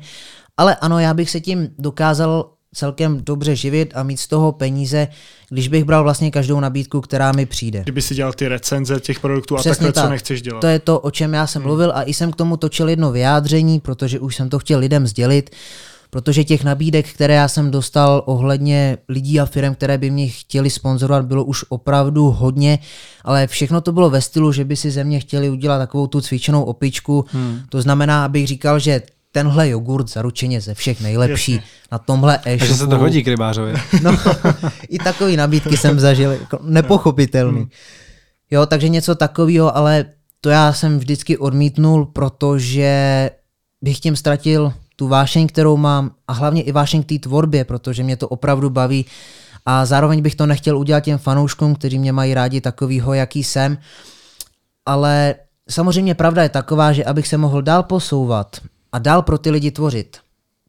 [0.57, 5.09] Ale ano, já bych se tím dokázal celkem dobře živit a mít z toho peníze,
[5.49, 7.83] když bych bral vlastně každou nabídku, která mi přijde.
[7.83, 10.05] Kdyby si dělal ty recenze těch produktů Přesně a takhle, tak.
[10.05, 10.61] co nechceš dělat.
[10.61, 11.69] To je to, o čem já jsem hmm.
[11.69, 15.07] mluvil a i jsem k tomu točil jedno vyjádření, protože už jsem to chtěl lidem
[15.07, 15.51] sdělit,
[16.11, 20.71] protože těch nabídek, které já jsem dostal ohledně lidí a firm, které by mě chtěli
[20.71, 22.79] sponzorovat, bylo už opravdu hodně,
[23.25, 26.21] ale všechno to bylo ve stylu, že by si ze mě chtěli udělat takovou tu
[26.21, 27.25] cvičenou opičku.
[27.29, 27.61] Hmm.
[27.69, 29.03] To znamená, abych říkal, že
[29.37, 31.61] tenhle jogurt zaručeně ze všech nejlepší
[31.93, 33.75] na tomhle e Takže se to hodí k rybářovi.
[34.03, 34.19] No,
[34.89, 37.59] i takové nabídky jsem zažil, jako nepochopitelný.
[37.59, 37.69] Hmm.
[38.51, 40.05] Jo, takže něco takového, ale
[40.41, 43.31] to já jsem vždycky odmítnul, protože
[43.83, 48.03] bych tím ztratil tu vášeň, kterou mám a hlavně i vášeň k té tvorbě, protože
[48.03, 49.05] mě to opravdu baví
[49.67, 53.79] a zároveň bych to nechtěl udělat těm fanouškům, kteří mě mají rádi takovýho, jaký jsem,
[54.87, 55.35] ale
[55.69, 58.57] samozřejmě pravda je taková, že abych se mohl dál posouvat
[58.97, 60.17] a dál pro ty lidi tvořit,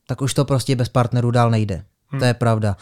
[0.08, 1.84] tak už to prostě bez partnerů dál nejde.
[2.08, 2.20] Hmm.
[2.20, 2.78] To je pravda.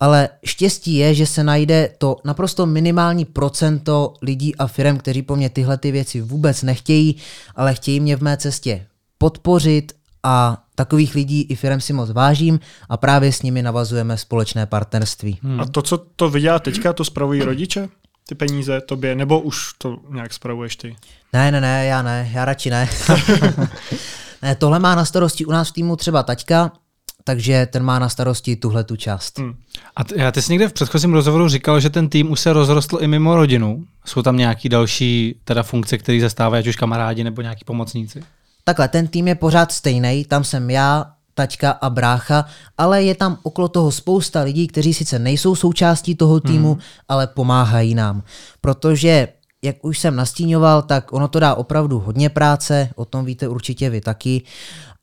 [0.00, 5.36] Ale štěstí je, že se najde to naprosto minimální procento lidí a firm, kteří po
[5.36, 7.16] mně tyhle ty věci vůbec nechtějí,
[7.56, 8.86] ale chtějí mě v mé cestě
[9.18, 14.66] podpořit a takových lidí i firm si moc vážím a právě s nimi navazujeme společné
[14.66, 15.38] partnerství.
[15.42, 15.60] Hmm.
[15.60, 17.88] A to, co to vydělá teďka, to spravují rodiče?
[18.28, 20.96] Ty peníze tobě, nebo už to nějak spravuješ ty?
[21.32, 22.88] Ne, ne, ne, já ne, já radši ne.
[24.44, 26.72] ne, tohle má na starosti u nás v týmu třeba taťka,
[27.24, 29.38] takže ten má na starosti tuhle tu část.
[29.38, 29.54] Hmm.
[29.96, 32.52] A t- já ty jsi někde v předchozím rozhovoru říkal, že ten tým už se
[32.52, 33.84] rozrostl i mimo rodinu.
[34.04, 38.22] Jsou tam nějaký další teda funkce, které zastávají, ať už kamarádi nebo nějaký pomocníci?
[38.64, 42.44] Takhle, ten tým je pořád stejný, tam jsem já, taťka a brácha,
[42.78, 46.82] ale je tam okolo toho spousta lidí, kteří sice nejsou součástí toho týmu, hmm.
[47.08, 48.22] ale pomáhají nám.
[48.60, 49.28] Protože,
[49.64, 53.90] jak už jsem nastíňoval, tak ono to dá opravdu hodně práce, o tom víte určitě
[53.90, 54.42] vy taky,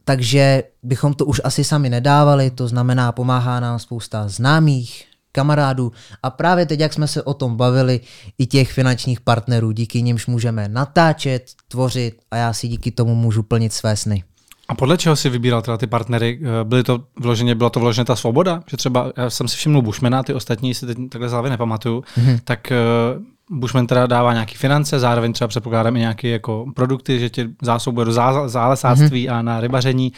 [0.03, 5.91] takže bychom to už asi sami nedávali, to znamená, pomáhá nám spousta známých, kamarádů
[6.23, 7.99] a právě teď, jak jsme se o tom bavili,
[8.37, 13.43] i těch finančních partnerů, díky nimž můžeme natáčet, tvořit a já si díky tomu můžu
[13.43, 14.23] plnit své sny.
[14.67, 16.39] A podle čeho si vybíral teda ty partnery?
[16.41, 18.63] Eh, byly to vloženě, byla to vloženě ta svoboda?
[18.67, 22.01] Že třeba, já jsem si všiml Bushmana, ty ostatní si teď takhle z hlavy nepamatuju,
[22.01, 22.39] mm-hmm.
[22.43, 22.71] tak
[23.15, 27.49] uh, Bushman teda dává nějaký finance, zároveň třeba předpokládám i nějaké jako produkty, že tě
[27.61, 28.13] zásobuje do
[28.47, 29.33] zálesáctví mm-hmm.
[29.33, 30.11] a na rybaření.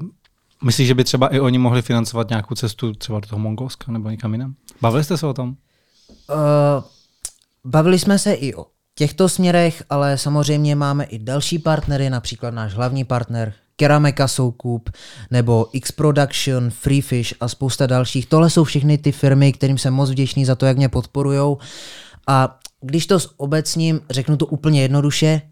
[0.00, 0.06] Uh,
[0.64, 4.10] Myslíš, že by třeba i oni mohli financovat nějakou cestu třeba do toho Mongolska nebo
[4.10, 4.54] někam jinam?
[4.80, 5.48] Bavili jste se o tom?
[5.48, 5.54] Uh,
[7.64, 12.74] bavili jsme se i o těchto směrech, ale samozřejmě máme i další partnery, například náš
[12.74, 14.90] hlavní partner Kerameka Soukup
[15.30, 18.26] nebo X Production, Freefish a spousta dalších.
[18.26, 21.58] Tohle jsou všechny ty firmy, kterým jsem moc vděčný za to, jak mě podporujou.
[22.26, 25.42] A když to s obecním řeknu to úplně jednoduše,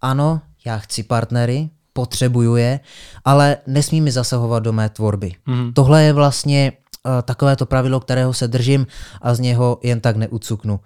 [0.00, 2.80] ano, já chci partnery, potřebuju je,
[3.24, 5.32] ale nesmí mi zasahovat do mé tvorby.
[5.46, 5.72] Mm.
[5.72, 8.86] Tohle je vlastně uh, takové to pravidlo, kterého se držím
[9.22, 10.80] a z něho jen tak neucuknu.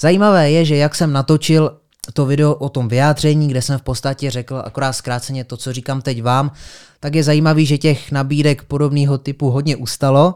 [0.00, 1.76] Zajímavé je, že jak jsem natočil
[2.12, 6.02] to video o tom vyjádření, kde jsem v podstatě řekl akorát zkráceně to, co říkám
[6.02, 6.52] teď vám,
[7.00, 10.34] tak je zajímavý, že těch nabídek podobného typu hodně ustalo,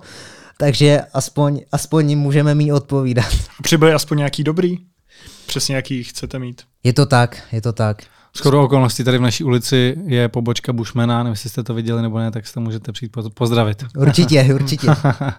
[0.59, 3.35] takže aspoň, aspoň jim můžeme mít odpovídat.
[3.63, 4.79] Přibyli aspoň nějaký dobrý?
[5.47, 6.63] Přesně jaký chcete mít?
[6.85, 8.03] Je to tak, je to tak.
[8.37, 12.19] Skoro okolností tady v naší ulici je pobočka Bushmana, nevím, jestli jste to viděli nebo
[12.19, 13.85] ne, tak se to můžete přijít pozdravit.
[13.97, 14.87] Určitě, určitě.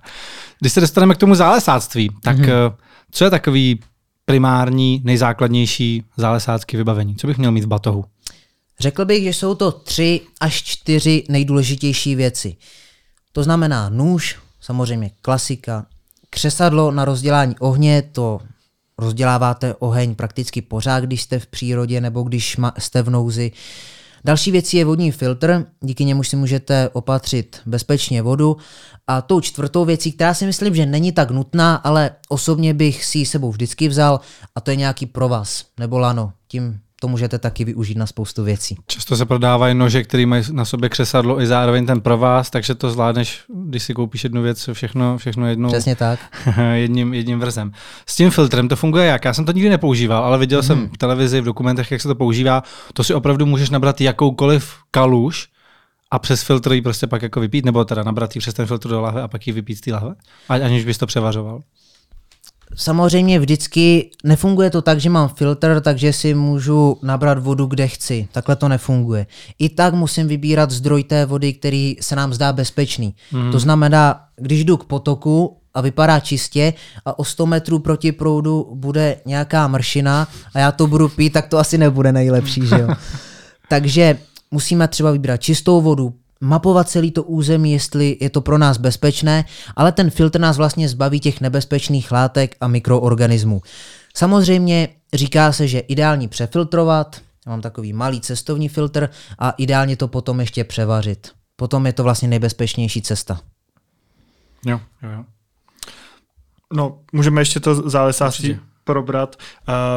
[0.60, 2.76] Když se dostaneme k tomu zálesáctví, tak mm-hmm.
[3.12, 3.80] co je takový
[4.26, 7.16] primární, nejzákladnější zálesácký vybavení?
[7.16, 8.06] Co bych měl mít v batohu?
[8.80, 12.56] Řekl bych, že jsou to tři až čtyři nejdůležitější věci.
[13.32, 15.86] To znamená nůž, samozřejmě klasika,
[16.30, 18.40] křesadlo na rozdělání ohně, to
[18.98, 23.52] rozděláváte oheň prakticky pořád, když jste v přírodě nebo když jste v nouzi.
[24.26, 28.58] Další věcí je vodní filtr, díky němu si můžete opatřit bezpečně vodu.
[29.08, 33.18] A tou čtvrtou věcí, která si myslím, že není tak nutná, ale osobně bych si
[33.18, 34.20] ji sebou vždycky vzal,
[34.56, 36.34] a to je nějaký provaz nebo lano.
[36.48, 38.78] Tím to můžete taky využít na spoustu věcí.
[38.88, 42.92] Často se prodávají nože, které mají na sobě křesadlo i zároveň ten provaz, takže to
[42.92, 45.70] zvládneš, když si koupíš jednu věc, všechno, všechno jednou.
[45.70, 46.20] Přesně tak.
[46.74, 47.72] jedním, jedním vrzem.
[48.08, 49.26] S tím filtrem to funguje jak?
[49.26, 50.64] Já jsem to nikdy nepoužíval, ale viděl mm.
[50.64, 52.64] jsem v televizi, v dokumentech, jak se to používá.
[52.94, 55.48] To si opravdu můžeš nabrat jakoukoliv kaluž,
[56.12, 58.90] a přes filtr ji prostě pak jako vypít, nebo teda nabrat ji přes ten filtr
[58.90, 60.16] do lahve a pak ji vypít z té lahve,
[60.50, 61.62] aniž bys to převařoval?
[62.76, 68.28] Samozřejmě vždycky nefunguje to tak, že mám filtr, takže si můžu nabrat vodu, kde chci.
[68.32, 69.28] Takhle to nefunguje.
[69.60, 73.16] I tak musím vybírat zdroj té vody, který se nám zdá bezpečný.
[73.32, 73.52] Mm.
[73.52, 76.74] To znamená, když jdu k potoku a vypadá čistě
[77.06, 81.48] a o 100 metrů proti proudu bude nějaká mršina a já to budu pít, tak
[81.48, 82.88] to asi nebude nejlepší, že jo.
[83.70, 84.18] Takže
[84.52, 86.14] musíme třeba vybrat čistou vodu,
[86.44, 90.90] mapovat celý to území, jestli je to pro nás bezpečné, ale ten filtr nás vlastně
[90.90, 93.62] zbaví těch nebezpečných látek a mikroorganismů.
[94.16, 100.08] Samozřejmě říká se, že ideální přefiltrovat, já mám takový malý cestovní filtr a ideálně to
[100.08, 101.32] potom ještě převařit.
[101.56, 103.42] Potom je to vlastně nejbezpečnější cesta.
[104.66, 105.26] Jo, jo, jo.
[106.74, 109.36] No, můžeme ještě to zálesářství probrat.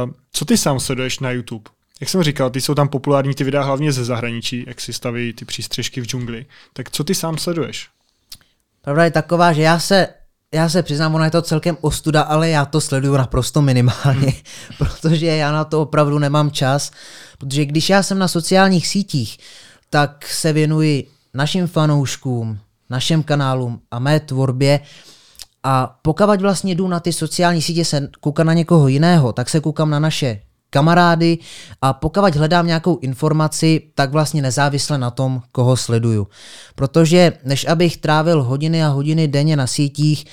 [0.06, 1.70] Uh, co ty sám sleduješ na YouTube?
[2.00, 5.32] Jak jsem říkal, ty jsou tam populární ty videa hlavně ze zahraničí, jak si staví
[5.32, 6.46] ty přístřežky v džungli.
[6.72, 7.88] Tak co ty sám sleduješ?
[8.82, 10.08] Pravda je taková, že já se,
[10.54, 14.32] já se přiznám, ono je to celkem ostuda, ale já to sleduju naprosto minimálně, hmm.
[14.78, 16.90] protože já na to opravdu nemám čas,
[17.38, 19.38] protože když já jsem na sociálních sítích,
[19.90, 22.58] tak se věnuji našim fanouškům,
[22.90, 24.80] našim kanálům a mé tvorbě
[25.62, 29.60] a pokud vlastně jdu na ty sociální sítě se koukat na někoho jiného, tak se
[29.60, 30.40] koukám na naše
[30.70, 31.38] kamarády
[31.82, 36.26] a pokud hledám nějakou informaci, tak vlastně nezávisle na tom, koho sleduju.
[36.74, 40.24] Protože než abych trávil hodiny a hodiny denně na sítích,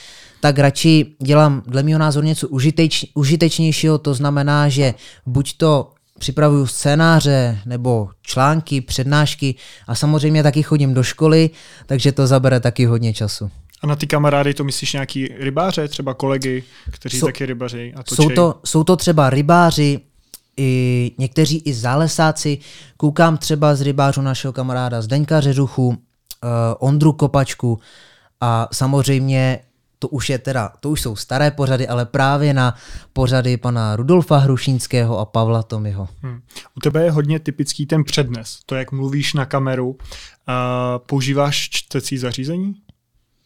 [0.41, 4.93] tak radši dělám dle mého názoru něco užiteč, užitečnějšího, to znamená, že
[5.25, 9.55] buď to připravuju scénáře nebo články, přednášky
[9.87, 11.49] a samozřejmě taky chodím do školy,
[11.85, 13.51] takže to zabere taky hodně času.
[13.81, 18.03] A na ty kamarády to myslíš nějaký rybáře, třeba kolegy, kteří jsou, taky rybaří a
[18.13, 19.99] Jsou to, jsou to třeba rybáři,
[20.57, 22.57] i někteří i zálesáci.
[22.97, 25.95] Koukám třeba z rybářů našeho kamaráda Zdeňka Řežuchu, uh,
[26.79, 27.79] Ondru Kopačku
[28.41, 29.59] a samozřejmě
[29.99, 32.75] to už je teda, to už jsou staré pořady, ale právě na
[33.13, 36.09] pořady pana Rudolfa Hrušínského a Pavla Tomyho.
[36.21, 36.41] Hmm.
[36.77, 39.89] U tebe je hodně typický ten přednes, to, jak mluvíš na kameru.
[39.89, 39.95] Uh,
[41.05, 42.75] používáš čtecí zařízení?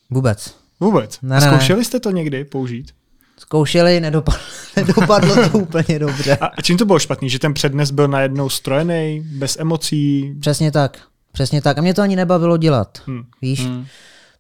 [0.10, 0.56] Vůbec.
[0.80, 1.20] Vůbec?
[1.22, 2.92] Ne, Zkoušeli jste to někdy použít?
[3.40, 4.42] Zkoušeli, nedopadlo,
[4.76, 6.38] nedopadlo to úplně dobře.
[6.58, 7.30] A čím to bylo špatný?
[7.30, 10.36] Že ten přednes byl najednou strojený, bez emocí?
[10.40, 10.98] Přesně tak.
[11.32, 11.78] Přesně tak.
[11.78, 12.98] A mě to ani nebavilo dělat.
[13.08, 13.24] Hmm.
[13.42, 13.66] Víš?
[13.66, 13.86] Hmm.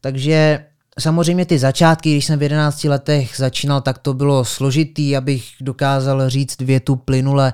[0.02, 0.66] Takže
[1.00, 6.30] samozřejmě ty začátky, když jsem v 11 letech začínal, tak to bylo složitý, abych dokázal
[6.30, 7.54] říct větu plynule.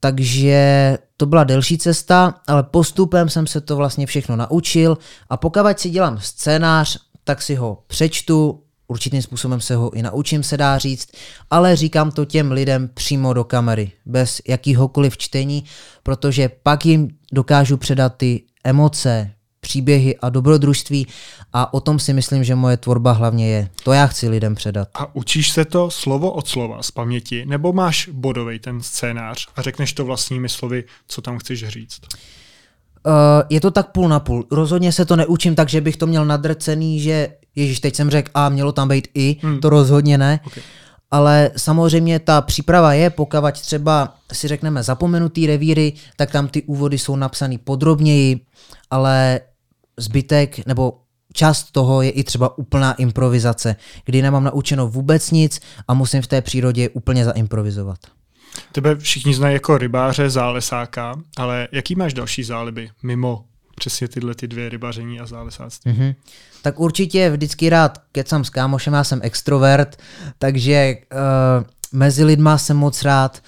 [0.00, 4.98] Takže to byla delší cesta, ale postupem jsem se to vlastně všechno naučil
[5.30, 10.42] a pokud si dělám scénář, tak si ho přečtu, určitým způsobem se ho i naučím,
[10.42, 11.08] se dá říct,
[11.50, 15.64] ale říkám to těm lidem přímo do kamery, bez jakýhokoliv čtení,
[16.02, 19.30] protože pak jim dokážu předat ty emoce,
[19.60, 21.06] příběhy a dobrodružství
[21.52, 23.68] a o tom si myslím, že moje tvorba hlavně je.
[23.84, 24.88] To já chci lidem předat.
[24.94, 29.62] A učíš se to slovo od slova z paměti, nebo máš bodový ten scénář a
[29.62, 32.00] řekneš to vlastními slovy, co tam chceš říct?
[32.02, 32.18] Uh,
[33.48, 34.46] je to tak půl na půl.
[34.50, 38.30] Rozhodně se to neučím tak, že bych to měl nadrcený, že Ježíš, teď jsem řekl,
[38.34, 39.60] a mělo tam být i, hmm.
[39.60, 40.40] to rozhodně ne.
[40.46, 40.62] Okay.
[41.10, 46.98] Ale samozřejmě ta příprava je, pokud třeba si řekneme zapomenutý revíry, tak tam ty úvody
[46.98, 48.40] jsou napsané podrobněji,
[48.90, 49.40] ale
[49.98, 50.98] zbytek nebo
[51.32, 56.26] část toho je i třeba úplná improvizace, kdy nemám naučeno vůbec nic a musím v
[56.26, 57.98] té přírodě úplně zaimprovizovat.
[58.72, 63.44] Tebe všichni znají jako rybáře, zálesáka, ale jaký máš další záliby mimo
[63.76, 65.92] přesně tyhle ty dvě rybaření a zálesáctví?
[65.92, 66.14] Mm-hmm.
[66.62, 69.96] Tak určitě vždycky rád kecám s kámošem, já jsem extrovert,
[70.38, 73.42] takže uh, mezi lidma jsem moc rád.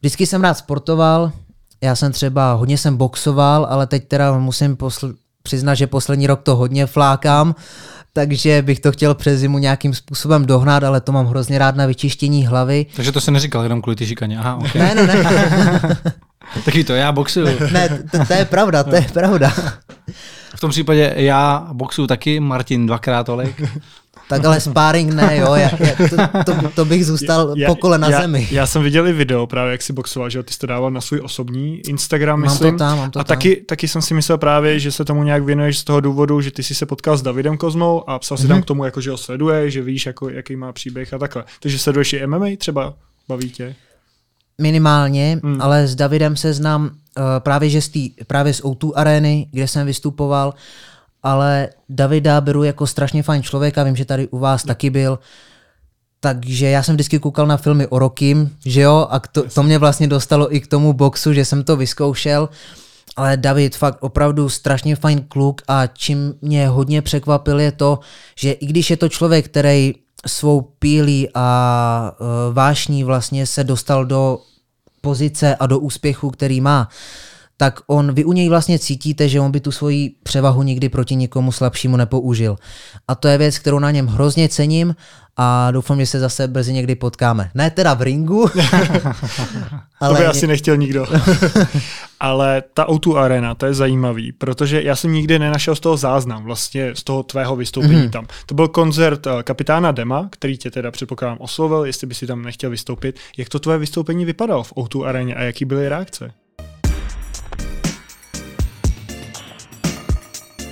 [0.00, 1.32] Vždycky jsem rád sportoval,
[1.80, 6.42] já jsem třeba, hodně jsem boxoval, ale teď teda musím posl- přiznat, že poslední rok
[6.42, 7.54] to hodně flákám,
[8.16, 11.86] takže bych to chtěl přes zimu nějakým způsobem dohnat, ale to mám hrozně rád na
[11.86, 12.86] vyčištění hlavy.
[12.96, 14.82] Takže to se neříkal jenom kvůli ty šikaně, aha, okay.
[14.82, 15.96] Ne, ne, ne.
[16.64, 17.46] Taky to, já boxuju.
[17.72, 19.52] ne, to, to je pravda, to je pravda.
[20.56, 23.62] V tom případě já boxuju taky, Martin dvakrát tolik.
[24.28, 26.08] Tak ale sparring ne, jo, já, já,
[26.44, 28.48] to, to, to, bych zůstal já, pokole na já, zemi.
[28.50, 31.00] Já jsem viděl i video právě, jak si boxoval, že ty jsi to dával na
[31.00, 32.72] svůj osobní Instagram, mám myslím.
[32.72, 33.36] To tam, mám to a tam.
[33.36, 36.50] taky, taky jsem si myslel právě, že se tomu nějak věnuješ z toho důvodu, že
[36.50, 38.48] ty jsi se potkal s Davidem Kozmou a psal si mm-hmm.
[38.48, 41.44] tam k tomu, jako, že ho sleduje, že víš, jako, jaký má příběh a takhle.
[41.60, 42.94] Takže sleduješ i MMA třeba?
[43.28, 43.74] Baví tě?
[44.60, 45.62] Minimálně, hmm.
[45.62, 49.68] ale s Davidem se znám uh, právě, že z tý, právě z O2 arény, kde
[49.68, 50.54] jsem vystupoval,
[51.22, 54.68] ale Davida beru jako strašně fajn člověka, vím, že tady u vás hmm.
[54.68, 55.18] taky byl,
[56.20, 59.78] takže já jsem vždycky koukal na filmy o Rokim, že jo, a to, to mě
[59.78, 62.48] vlastně dostalo i k tomu boxu, že jsem to vyzkoušel,
[63.16, 67.98] ale David fakt opravdu strašně fajn kluk a čím mě hodně překvapil je to,
[68.38, 69.94] že i když je to člověk, který
[70.26, 74.38] svou pílí a uh, vášní vlastně se dostal do
[75.00, 76.88] pozice a do úspěchu, který má,
[77.56, 81.16] tak on, vy u něj vlastně cítíte, že on by tu svoji převahu nikdy proti
[81.16, 82.56] nikomu slabšímu nepoužil.
[83.08, 84.94] A to je věc, kterou na něm hrozně cením
[85.36, 87.50] a doufám, že se zase brzy někdy potkáme.
[87.54, 88.50] Ne teda v ringu,
[90.00, 90.14] ale...
[90.14, 91.06] To by asi nechtěl nikdo.
[92.20, 96.44] ale ta O2 Arena, to je zajímavý, protože já jsem nikdy nenašel z toho záznam,
[96.44, 98.10] vlastně z toho tvého vystoupení mm-hmm.
[98.10, 98.26] tam.
[98.46, 102.42] To byl koncert eh, kapitána Dema, který tě teda předpokládám oslovil, jestli by si tam
[102.42, 103.18] nechtěl vystoupit.
[103.36, 106.32] Jak to tvoje vystoupení vypadalo v O2 Areně a jaký byly reakce?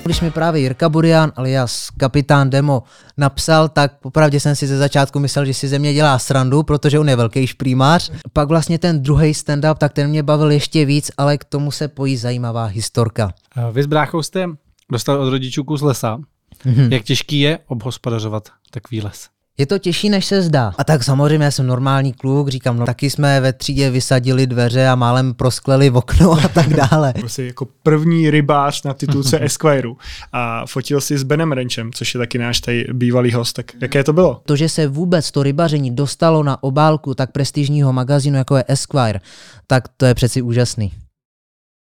[0.05, 2.83] Když mi právě Jirka Burian alias kapitán Demo
[3.17, 6.99] napsal, tak popravdě jsem si ze začátku myslel, že si ze mě dělá srandu, protože
[6.99, 8.13] on je velký šprýmář.
[8.33, 11.89] Pak vlastně ten druhý stand-up, tak ten mě bavil ještě víc, ale k tomu se
[11.89, 13.33] pojí zajímavá historka.
[13.73, 14.49] Vy s bráchou jste
[14.93, 16.19] dostal od rodičů kus lesa.
[16.65, 16.93] Mm-hmm.
[16.93, 19.29] Jak těžký je obhospodařovat takový les?
[19.63, 20.73] Je to těžší, než se zdá.
[20.79, 24.89] A tak samozřejmě já jsem normální kluk, říkám, no taky jsme ve třídě vysadili dveře
[24.89, 27.15] a málem proskleli v okno a tak dále.
[27.27, 29.89] Jsi jako první rybář na titulce Esquire
[30.33, 33.57] a fotil si s Benem Renchem, což je taky náš tady bývalý host.
[33.57, 34.43] Tak jaké to bylo?
[34.47, 39.21] To, že se vůbec to rybaření dostalo na obálku tak prestižního magazínu, jako je Esquire,
[39.67, 40.93] tak to je přeci úžasný.